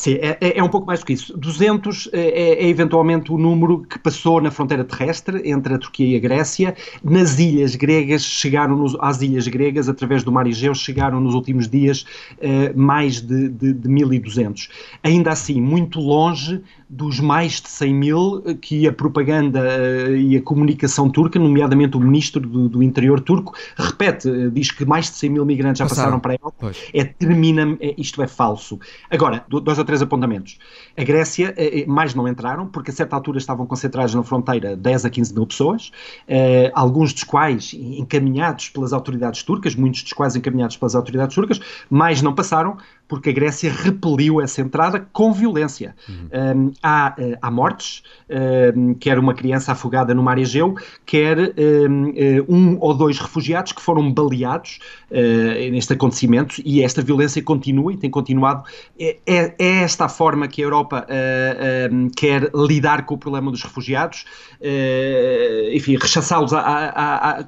Sim, 0.00 0.14
é, 0.14 0.38
é, 0.40 0.58
é, 0.58 0.62
um 0.62 0.68
pouco 0.70 0.86
mais 0.86 1.00
do 1.00 1.04
que 1.04 1.12
isso. 1.12 1.36
200 1.36 2.08
é, 2.10 2.20
é, 2.20 2.64
é, 2.64 2.68
eventualmente 2.70 3.30
o 3.30 3.36
número 3.36 3.82
que 3.82 3.98
passou 3.98 4.40
na 4.40 4.50
fronteira 4.50 4.82
terrestre 4.82 5.42
entre 5.44 5.74
a 5.74 5.78
Turquia 5.78 6.06
e 6.06 6.16
a 6.16 6.18
Grécia. 6.18 6.74
Nas 7.04 7.38
ilhas 7.38 7.76
gregas, 7.76 8.24
chegaram 8.24 8.78
nos, 8.78 8.96
às 8.98 9.20
ilhas 9.20 9.46
gregas, 9.46 9.90
através 9.90 10.24
do 10.24 10.32
mar 10.32 10.46
Egeu, 10.46 10.74
chegaram 10.74 11.20
nos 11.20 11.34
últimos 11.34 11.68
dias 11.68 12.06
eh, 12.40 12.72
mais 12.74 13.20
de, 13.20 13.50
de, 13.50 13.74
de 13.74 13.88
1.200. 13.90 14.70
Ainda 15.02 15.32
assim, 15.32 15.60
muito 15.60 16.00
longe 16.00 16.62
dos 16.90 17.20
mais 17.20 17.60
de 17.60 17.68
100 17.68 17.94
mil 17.94 18.42
que 18.60 18.88
a 18.88 18.92
propaganda 18.92 19.60
uh, 19.60 20.16
e 20.16 20.36
a 20.36 20.42
comunicação 20.42 21.08
turca, 21.08 21.38
nomeadamente 21.38 21.96
o 21.96 22.00
ministro 22.00 22.40
do, 22.40 22.68
do 22.68 22.82
interior 22.82 23.20
turco, 23.20 23.54
repete, 23.76 24.28
uh, 24.28 24.50
diz 24.50 24.72
que 24.72 24.84
mais 24.84 25.06
de 25.06 25.12
100 25.12 25.30
mil 25.30 25.46
migrantes 25.46 25.78
já 25.78 25.84
passaram, 25.84 26.18
passaram 26.18 26.20
para 26.20 26.32
a 26.32 26.34
Europa. 26.34 26.56
Pois. 26.58 26.90
É 26.92 27.04
termina, 27.04 27.76
é, 27.80 27.94
isto 27.96 28.20
é 28.20 28.26
falso. 28.26 28.80
Agora, 29.08 29.44
dois 29.48 29.78
ou 29.78 29.84
três 29.84 30.02
apontamentos. 30.02 30.58
A 30.96 31.04
Grécia, 31.04 31.54
uh, 31.56 31.90
mais 31.90 32.12
não 32.12 32.26
entraram, 32.26 32.66
porque 32.66 32.90
a 32.90 32.94
certa 32.94 33.14
altura 33.14 33.38
estavam 33.38 33.66
concentrados 33.66 34.12
na 34.12 34.24
fronteira 34.24 34.76
10 34.76 35.04
a 35.04 35.10
15 35.10 35.32
mil 35.32 35.46
pessoas, 35.46 35.92
alguns 36.74 37.12
dos 37.12 37.22
quais 37.22 37.72
encaminhados 37.72 38.68
pelas 38.68 38.92
autoridades 38.92 39.42
turcas, 39.44 39.76
muitos 39.76 40.02
dos 40.02 40.12
quais 40.12 40.34
encaminhados 40.34 40.76
pelas 40.76 40.94
autoridades 40.94 41.34
turcas, 41.34 41.60
mais 41.88 42.20
não 42.20 42.34
passaram, 42.34 42.76
porque 43.10 43.30
a 43.30 43.32
Grécia 43.32 43.72
repeliu 43.72 44.40
essa 44.40 44.60
entrada 44.60 45.04
com 45.12 45.32
violência. 45.32 45.96
Uhum. 46.08 46.68
Um, 46.68 46.72
há, 46.80 47.16
uh, 47.18 47.36
há 47.42 47.50
mortes, 47.50 48.04
um, 48.76 48.94
quer 48.94 49.18
uma 49.18 49.34
criança 49.34 49.72
afogada 49.72 50.14
no 50.14 50.22
mar 50.22 50.38
Egeu, 50.38 50.76
quer 51.04 51.36
um, 51.36 52.12
eh, 52.14 52.40
um 52.48 52.78
ou 52.78 52.94
dois 52.94 53.18
refugiados 53.18 53.72
que 53.72 53.82
foram 53.82 54.12
baleados 54.12 54.78
uh, 55.10 55.72
neste 55.72 55.92
acontecimento 55.92 56.62
e 56.64 56.84
esta 56.84 57.02
violência 57.02 57.42
continua 57.42 57.92
e 57.92 57.96
tem 57.96 58.08
continuado. 58.08 58.62
É, 58.96 59.16
é, 59.26 59.54
é 59.58 59.82
esta 59.82 60.04
a 60.04 60.08
forma 60.08 60.46
que 60.46 60.62
a 60.62 60.64
Europa 60.64 61.04
uh, 61.04 62.10
quer 62.16 62.48
lidar 62.54 63.06
com 63.06 63.16
o 63.16 63.18
problema 63.18 63.50
dos 63.50 63.64
refugiados, 63.64 64.24
enfim, 65.74 65.96
rechaçá-los 65.96 66.52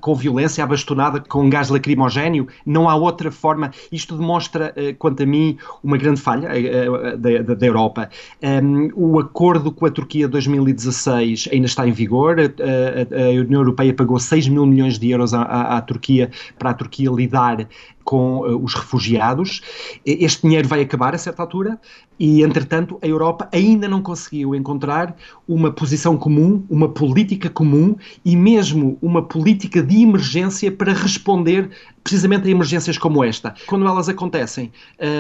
com 0.01 0.15
violência, 0.15 0.65
à 0.65 0.67
bastonada, 0.67 1.21
com 1.21 1.49
gás 1.49 1.69
lacrimogéneo. 1.69 2.49
Não 2.67 2.89
há 2.89 2.97
outra 2.97 3.31
forma. 3.31 3.71
Isto 3.93 4.17
demonstra, 4.17 4.75
quanto 4.99 5.23
a 5.23 5.27
mim, 5.27 5.52
uma 5.83 5.97
grande 5.97 6.21
falha 6.21 6.49
uh, 6.49 7.17
da, 7.17 7.55
da, 7.55 7.67
Europa. 7.67 8.09
Um, 8.43 8.91
o 8.95 9.19
acordo 9.19 9.71
com 9.73 9.87
a 9.87 9.91
Turquia 9.91 10.27
de 10.27 10.33
2016 10.33 11.49
ainda 11.53 11.67
está 11.67 11.87
em 11.87 11.93
vigor. 11.93 12.37
A, 12.39 12.45
a, 12.45 13.27
a 13.27 13.31
União 13.31 13.61
Europeia 13.61 13.95
pagou 13.95 14.19
6 14.19 14.49
mil 14.49 14.67
milhões 14.67 14.99
de 14.99 15.11
euros 15.11 15.35
à, 15.35 15.43
à, 15.43 15.77
à 15.79 15.81
Turquia 15.81 16.31
para 16.59 16.71
a 16.71 16.75
Turquia 16.75 17.11
lidar 17.11 17.67
com 18.05 18.39
uh, 18.39 18.63
os 18.63 18.75
refugiados. 18.75 19.61
Este 20.05 20.43
dinheiro 20.43 20.69
vai 20.69 20.81
acabar 20.81 21.15
a 21.15 21.19
certa 21.19 21.43
altura 21.43 21.79
e, 22.19 22.43
entretanto, 22.43 22.99
a 23.03 23.07
Europa 23.07 23.49
ainda 23.53 23.89
não 23.89 24.01
conseguiu 24.01 24.55
encontrar 24.55 25.17
uma 25.49 25.73
posição 25.73 26.17
comum, 26.17 26.65
uma 26.71 26.89
política 26.89 27.51
comum 27.51 27.97
e 28.25 28.37
mesmo 28.37 28.97
uma 29.03 29.23
política 29.23 29.83
de 29.83 30.03
emergência 30.03 30.71
para 30.71 30.93
responder 30.93 31.71
precisamente 32.05 32.47
a 32.47 32.51
emergências 32.51 32.99
como 32.99 33.25
esta. 33.25 33.55
Quando 33.67 33.87
elas 33.87 34.09
acontecem, 34.09 34.73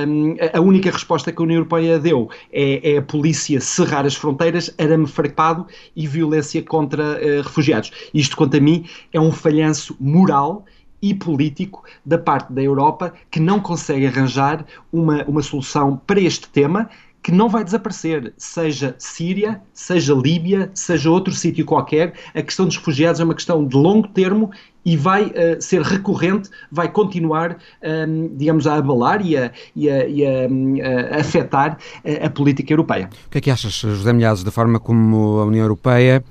um, 0.07 0.37
a 0.53 0.61
única 0.61 0.91
resposta 0.91 1.33
que 1.33 1.41
a 1.41 1.45
União 1.45 1.59
Europeia 1.59 1.99
deu 1.99 2.28
é, 2.53 2.95
é 2.95 2.99
a 2.99 3.03
polícia 3.03 3.61
cerrar 3.61 4.05
as 4.05 4.14
fronteiras, 4.14 4.72
arame 4.78 5.07
farpado 5.07 5.66
e 5.97 6.07
violência 6.07 6.62
contra 6.62 7.03
uh, 7.03 7.43
refugiados. 7.43 7.91
Isto, 8.12 8.37
quanto 8.37 8.57
a 8.57 8.61
mim, 8.61 8.85
é 9.12 9.20
um 9.20 9.33
falhanço 9.33 9.97
moral 10.01 10.64
e 11.03 11.12
político 11.12 11.82
da 12.07 12.16
parte 12.16 12.53
da 12.53 12.62
Europa 12.62 13.12
que 13.30 13.40
não 13.40 13.59
consegue 13.59 14.07
arranjar 14.07 14.64
uma, 14.92 15.24
uma 15.24 15.42
solução 15.42 16.00
para 16.07 16.20
este 16.20 16.48
tema 16.48 16.88
que 17.22 17.30
não 17.30 17.48
vai 17.48 17.62
desaparecer, 17.62 18.34
seja 18.36 18.96
Síria, 18.98 19.62
seja 19.72 20.12
Líbia, 20.12 20.70
seja 20.74 21.09
outro 21.09 21.32
sítio 21.32 21.64
qualquer. 21.64 22.14
A 22.34 22.42
questão 22.42 22.66
dos 22.66 22.76
refugiados 22.76 23.20
é 23.20 23.24
uma 23.24 23.34
questão 23.34 23.64
de 23.64 23.76
longo 23.76 24.09
termo 24.09 24.50
e 24.84 24.96
vai 24.96 25.26
uh, 25.26 25.61
ser 25.61 25.82
recorrente, 25.82 26.50
vai 26.70 26.90
continuar, 26.90 27.53
um, 27.53 27.57
ehm, 27.82 28.36
digamos, 28.36 28.66
a 28.66 28.74
abalar 28.74 29.24
e 29.24 29.36
a, 29.36 29.53
e 29.76 29.88
a, 29.88 30.09
e 30.09 30.26
a, 30.26 30.48
um, 30.50 30.74
a 30.82 31.20
afetar 31.20 31.78
a, 32.05 32.26
a, 32.26 32.30
política 32.30 32.72
europeia. 32.72 33.09
O 33.26 33.30
que 33.30 33.38
é 33.38 33.40
que 33.40 33.50
achas, 33.53 33.72
José 33.72 34.12
Milhazes, 34.12 34.42
da 34.42 34.50
forma 34.50 34.80
como 34.80 35.38
a 35.38 35.44
União 35.44 35.62
Europeia 35.62 36.24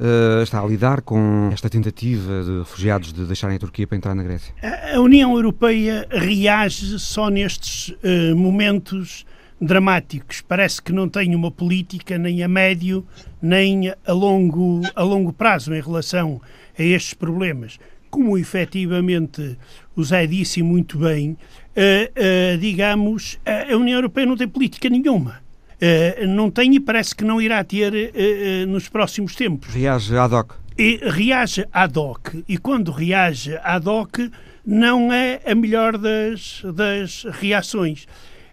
uh, 0.00 0.42
está 0.42 0.60
a 0.60 0.66
lidar 0.66 1.02
com 1.02 1.50
esta 1.52 1.68
tentativa 1.68 2.42
de 2.42 2.58
refugiados 2.58 3.12
de 3.12 3.24
deixarem 3.24 3.56
a 3.56 3.58
Turquia 3.58 3.86
para 3.86 3.96
entrar 3.96 4.14
na 4.14 4.22
Grécia? 4.22 4.54
A 4.94 5.00
União 5.00 5.34
Europeia 5.34 6.06
reage 6.10 6.98
só 6.98 7.28
nestes 7.28 7.90
uh, 7.90 8.34
momentos 8.34 9.26
dramáticos. 9.60 10.40
Parece 10.40 10.80
que 10.80 10.92
não 10.92 11.08
tem 11.08 11.34
uma 11.34 11.50
política 11.50 12.16
nem 12.16 12.42
a 12.42 12.48
médio 12.48 13.06
nem 13.42 13.92
a 14.06 14.12
longo, 14.12 14.80
a 14.94 15.02
longo 15.02 15.32
prazo 15.32 15.74
em 15.74 15.80
relação 15.80 16.40
a 16.78 16.82
estes 16.82 17.14
problemas. 17.14 17.78
Como 18.10 18.36
efetivamente 18.36 19.56
o 19.94 20.02
Zé 20.02 20.26
disse 20.26 20.62
muito 20.62 20.98
bem, 20.98 21.36
uh, 21.76 22.58
digamos, 22.58 23.38
a 23.44 23.76
União 23.76 23.98
Europeia 23.98 24.26
não 24.26 24.36
tem 24.36 24.48
política 24.48 24.88
nenhuma. 24.88 25.49
Uh, 25.80 26.26
não 26.26 26.50
tem 26.50 26.74
e 26.74 26.80
parece 26.80 27.14
que 27.14 27.24
não 27.24 27.40
irá 27.40 27.64
ter 27.64 27.92
uh, 27.92 27.96
uh, 27.96 28.66
nos 28.66 28.88
próximos 28.88 29.34
tempos. 29.34 29.72
Reage 29.72 30.14
ad 30.16 30.34
hoc. 30.34 30.54
E 30.76 31.00
reage 31.02 31.66
ad 31.72 31.98
hoc. 31.98 32.44
E 32.46 32.58
quando 32.58 32.92
reage 32.92 33.58
ad 33.62 33.88
hoc, 33.88 34.18
não 34.66 35.10
é 35.10 35.40
a 35.46 35.54
melhor 35.54 35.96
das, 35.96 36.62
das 36.74 37.24
reações. 37.24 38.06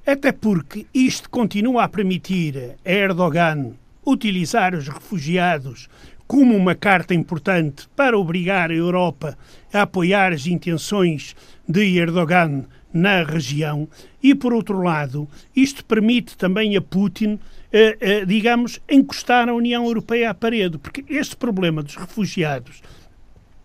Até 0.05 0.31
porque 0.31 0.85
isto 0.93 1.29
continua 1.29 1.83
a 1.83 1.89
permitir 1.89 2.77
a 2.85 2.89
Erdogan 2.89 3.73
utilizar 4.05 4.73
os 4.73 4.87
refugiados 4.87 5.89
como 6.25 6.55
uma 6.55 6.75
carta 6.75 7.13
importante 7.13 7.87
para 7.93 8.17
obrigar 8.17 8.71
a 8.71 8.73
Europa 8.73 9.37
a 9.73 9.81
apoiar 9.81 10.31
as 10.31 10.47
intenções 10.47 11.35
de 11.67 11.97
Erdogan 11.97 12.65
na 12.93 13.23
região 13.23 13.87
e, 14.29 14.35
por 14.35 14.53
outro 14.53 14.81
lado, 14.81 15.25
isto 15.55 15.85
permite 15.85 16.35
também 16.35 16.75
a 16.75 16.81
Putin, 16.81 17.39
eh, 17.71 17.97
eh, 18.01 18.25
digamos, 18.25 18.81
encostar 18.89 19.47
a 19.47 19.53
União 19.53 19.85
Europeia 19.85 20.31
à 20.31 20.33
parede, 20.33 20.77
porque 20.77 21.05
este 21.07 21.37
problema 21.37 21.81
dos 21.81 21.95
refugiados, 21.95 22.81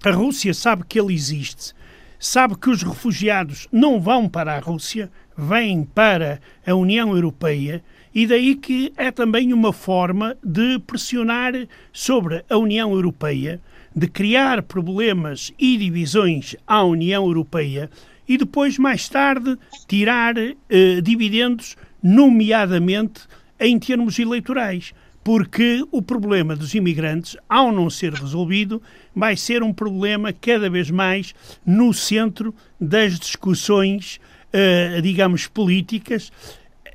a 0.04 0.10
Rússia 0.12 0.54
sabe 0.54 0.84
que 0.88 1.00
ele 1.00 1.12
existe, 1.12 1.74
sabe 2.16 2.56
que 2.56 2.70
os 2.70 2.84
refugiados 2.84 3.66
não 3.72 4.00
vão 4.00 4.28
para 4.28 4.54
a 4.54 4.60
Rússia, 4.60 5.10
vêm 5.36 5.82
para 5.82 6.40
a 6.64 6.74
União 6.74 7.12
Europeia 7.12 7.82
e 8.14 8.24
daí 8.24 8.54
que 8.54 8.92
é 8.96 9.10
também 9.10 9.52
uma 9.52 9.72
forma 9.72 10.36
de 10.44 10.78
pressionar 10.78 11.54
sobre 11.92 12.44
a 12.48 12.56
União 12.56 12.92
Europeia, 12.92 13.60
de 13.96 14.06
criar 14.06 14.62
problemas 14.62 15.52
e 15.58 15.76
divisões 15.76 16.54
à 16.68 16.84
União 16.84 17.26
Europeia 17.26 17.90
e 18.28 18.36
depois, 18.36 18.78
mais 18.78 19.08
tarde, 19.08 19.58
tirar 19.88 20.34
eh, 20.38 21.00
dividendos, 21.02 21.76
nomeadamente 22.02 23.22
em 23.58 23.78
termos 23.78 24.18
eleitorais. 24.18 24.92
Porque 25.24 25.84
o 25.92 26.02
problema 26.02 26.56
dos 26.56 26.74
imigrantes, 26.74 27.36
ao 27.48 27.70
não 27.70 27.88
ser 27.88 28.12
resolvido, 28.12 28.82
vai 29.14 29.36
ser 29.36 29.62
um 29.62 29.72
problema 29.72 30.32
cada 30.32 30.68
vez 30.68 30.90
mais 30.90 31.32
no 31.64 31.94
centro 31.94 32.52
das 32.80 33.20
discussões, 33.20 34.20
eh, 34.52 35.00
digamos, 35.00 35.46
políticas 35.46 36.32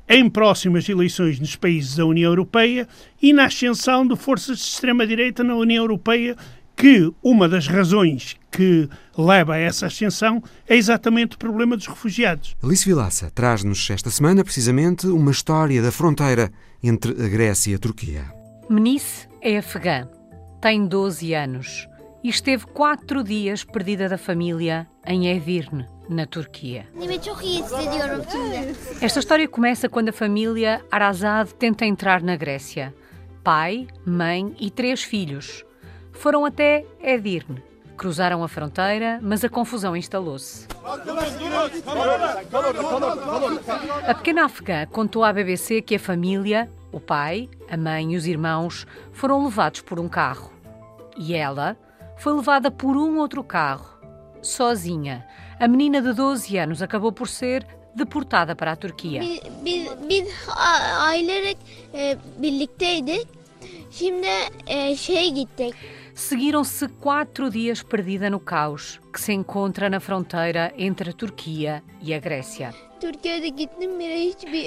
em 0.08 0.28
próximas 0.28 0.88
eleições 0.88 1.38
nos 1.38 1.54
países 1.54 1.96
da 1.96 2.06
União 2.06 2.30
Europeia 2.30 2.88
e 3.20 3.32
na 3.32 3.44
ascensão 3.44 4.06
de 4.06 4.16
forças 4.16 4.58
de 4.58 4.64
extrema-direita 4.64 5.44
na 5.44 5.54
União 5.54 5.84
Europeia 5.84 6.34
que 6.78 7.12
uma 7.20 7.48
das 7.48 7.66
razões 7.66 8.36
que 8.52 8.88
leva 9.16 9.54
a 9.54 9.58
essa 9.58 9.86
ascensão 9.86 10.40
é 10.68 10.76
exatamente 10.76 11.34
o 11.34 11.38
problema 11.38 11.76
dos 11.76 11.88
refugiados. 11.88 12.56
Alice 12.62 12.84
Vilaça 12.84 13.32
traz-nos 13.34 13.90
esta 13.90 14.10
semana 14.10 14.44
precisamente 14.44 15.08
uma 15.08 15.32
história 15.32 15.82
da 15.82 15.90
fronteira 15.90 16.52
entre 16.80 17.10
a 17.10 17.28
Grécia 17.28 17.72
e 17.72 17.74
a 17.74 17.78
Turquia. 17.80 18.32
Menice 18.70 19.26
é 19.42 19.58
afegã, 19.58 20.08
tem 20.60 20.86
12 20.86 21.34
anos 21.34 21.88
e 22.22 22.28
esteve 22.28 22.64
quatro 22.66 23.24
dias 23.24 23.64
perdida 23.64 24.08
da 24.08 24.16
família 24.16 24.86
em 25.04 25.26
Edirne, 25.26 25.84
na 26.08 26.26
Turquia. 26.26 26.86
Esta 29.00 29.18
história 29.18 29.48
começa 29.48 29.88
quando 29.88 30.10
a 30.10 30.12
família 30.12 30.80
Arazad 30.92 31.50
tenta 31.54 31.84
entrar 31.84 32.22
na 32.22 32.36
Grécia. 32.36 32.94
Pai, 33.42 33.88
mãe 34.06 34.54
e 34.60 34.70
três 34.70 35.02
filhos 35.02 35.64
foram 36.18 36.44
até 36.44 36.84
Edirne. 37.00 37.62
Cruzaram 37.96 38.44
a 38.44 38.48
fronteira, 38.48 39.18
mas 39.22 39.42
a 39.42 39.48
confusão 39.48 39.96
instalou-se. 39.96 40.66
A 44.06 44.14
pequena 44.14 44.44
afegã 44.44 44.86
contou 44.86 45.24
à 45.24 45.32
BBC 45.32 45.82
que 45.82 45.96
a 45.96 45.98
família, 45.98 46.70
o 46.92 47.00
pai, 47.00 47.48
a 47.68 47.76
mãe 47.76 48.12
e 48.12 48.16
os 48.16 48.26
irmãos 48.26 48.86
foram 49.12 49.44
levados 49.44 49.80
por 49.80 49.98
um 49.98 50.08
carro. 50.08 50.52
E 51.16 51.34
ela 51.34 51.76
foi 52.16 52.32
levada 52.34 52.70
por 52.70 52.96
um 52.96 53.18
outro 53.18 53.42
carro, 53.42 53.98
sozinha. 54.40 55.26
A 55.58 55.66
menina 55.66 56.00
de 56.00 56.12
12 56.12 56.56
anos 56.56 56.82
acabou 56.82 57.10
por 57.10 57.26
ser 57.26 57.66
deportada 57.94 58.54
para 58.54 58.72
a 58.72 58.76
Turquia. 58.76 59.20
Seguiram-se 66.18 66.88
quatro 66.88 67.48
dias 67.48 67.80
perdida 67.80 68.28
no 68.28 68.40
caos, 68.40 69.00
que 69.12 69.20
se 69.20 69.32
encontra 69.32 69.88
na 69.88 70.00
fronteira 70.00 70.74
entre 70.76 71.10
a 71.10 71.12
Turquia 71.12 71.80
e 72.02 72.12
a 72.12 72.18
Grécia. 72.18 72.74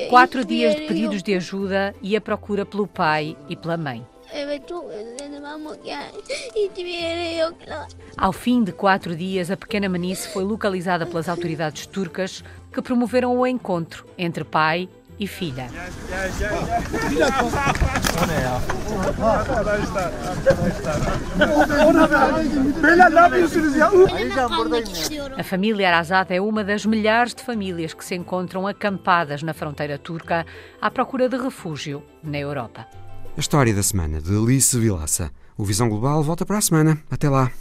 Quatro 0.10 0.46
dias 0.46 0.76
de 0.78 0.88
pedidos 0.88 1.22
de 1.22 1.36
ajuda 1.36 1.94
e 2.02 2.16
a 2.16 2.22
procura 2.22 2.66
pelo 2.66 2.88
pai 2.88 3.36
e 3.50 3.58
pela 3.58 3.76
mãe. 3.76 4.08
Ao 8.16 8.32
fim 8.32 8.64
de 8.64 8.72
quatro 8.72 9.14
dias, 9.14 9.52
a 9.52 9.58
pequena 9.58 9.90
Manice 9.90 10.30
foi 10.30 10.46
localizada 10.46 11.06
pelas 11.06 11.28
autoridades 11.28 11.86
turcas 11.86 12.42
que 12.72 12.82
promoveram 12.82 13.38
o 13.38 13.46
encontro 13.46 14.06
entre 14.18 14.46
pai 14.46 14.88
e 15.20 15.28
filha. 15.28 15.68
A 25.38 25.44
família 25.44 25.88
Arazat 25.88 26.34
é 26.34 26.42
uma 26.42 26.64
das 26.64 26.86
milhares 26.86 27.34
de 27.34 27.44
famílias 27.44 27.94
que 27.94 28.04
se 28.04 28.16
encontram 28.16 28.68
acampadas 28.68 29.44
na 29.44 29.54
fronteira 29.54 29.98
turca 29.98 30.46
à 30.82 30.90
procura 30.90 31.30
de 31.30 31.38
refúgio 31.38 32.04
na 32.24 32.38
Europa. 32.38 32.88
A 33.36 33.40
história 33.40 33.74
da 33.74 33.84
semana 33.84 34.22
de 34.22 34.36
Alice 34.36 34.78
Vilaça. 34.78 35.32
O 35.58 35.64
Visão 35.64 35.88
Global 35.88 36.24
volta 36.24 36.46
para 36.46 36.58
a 36.58 36.62
semana. 36.62 37.02
Até 37.10 37.30
lá. 37.30 37.52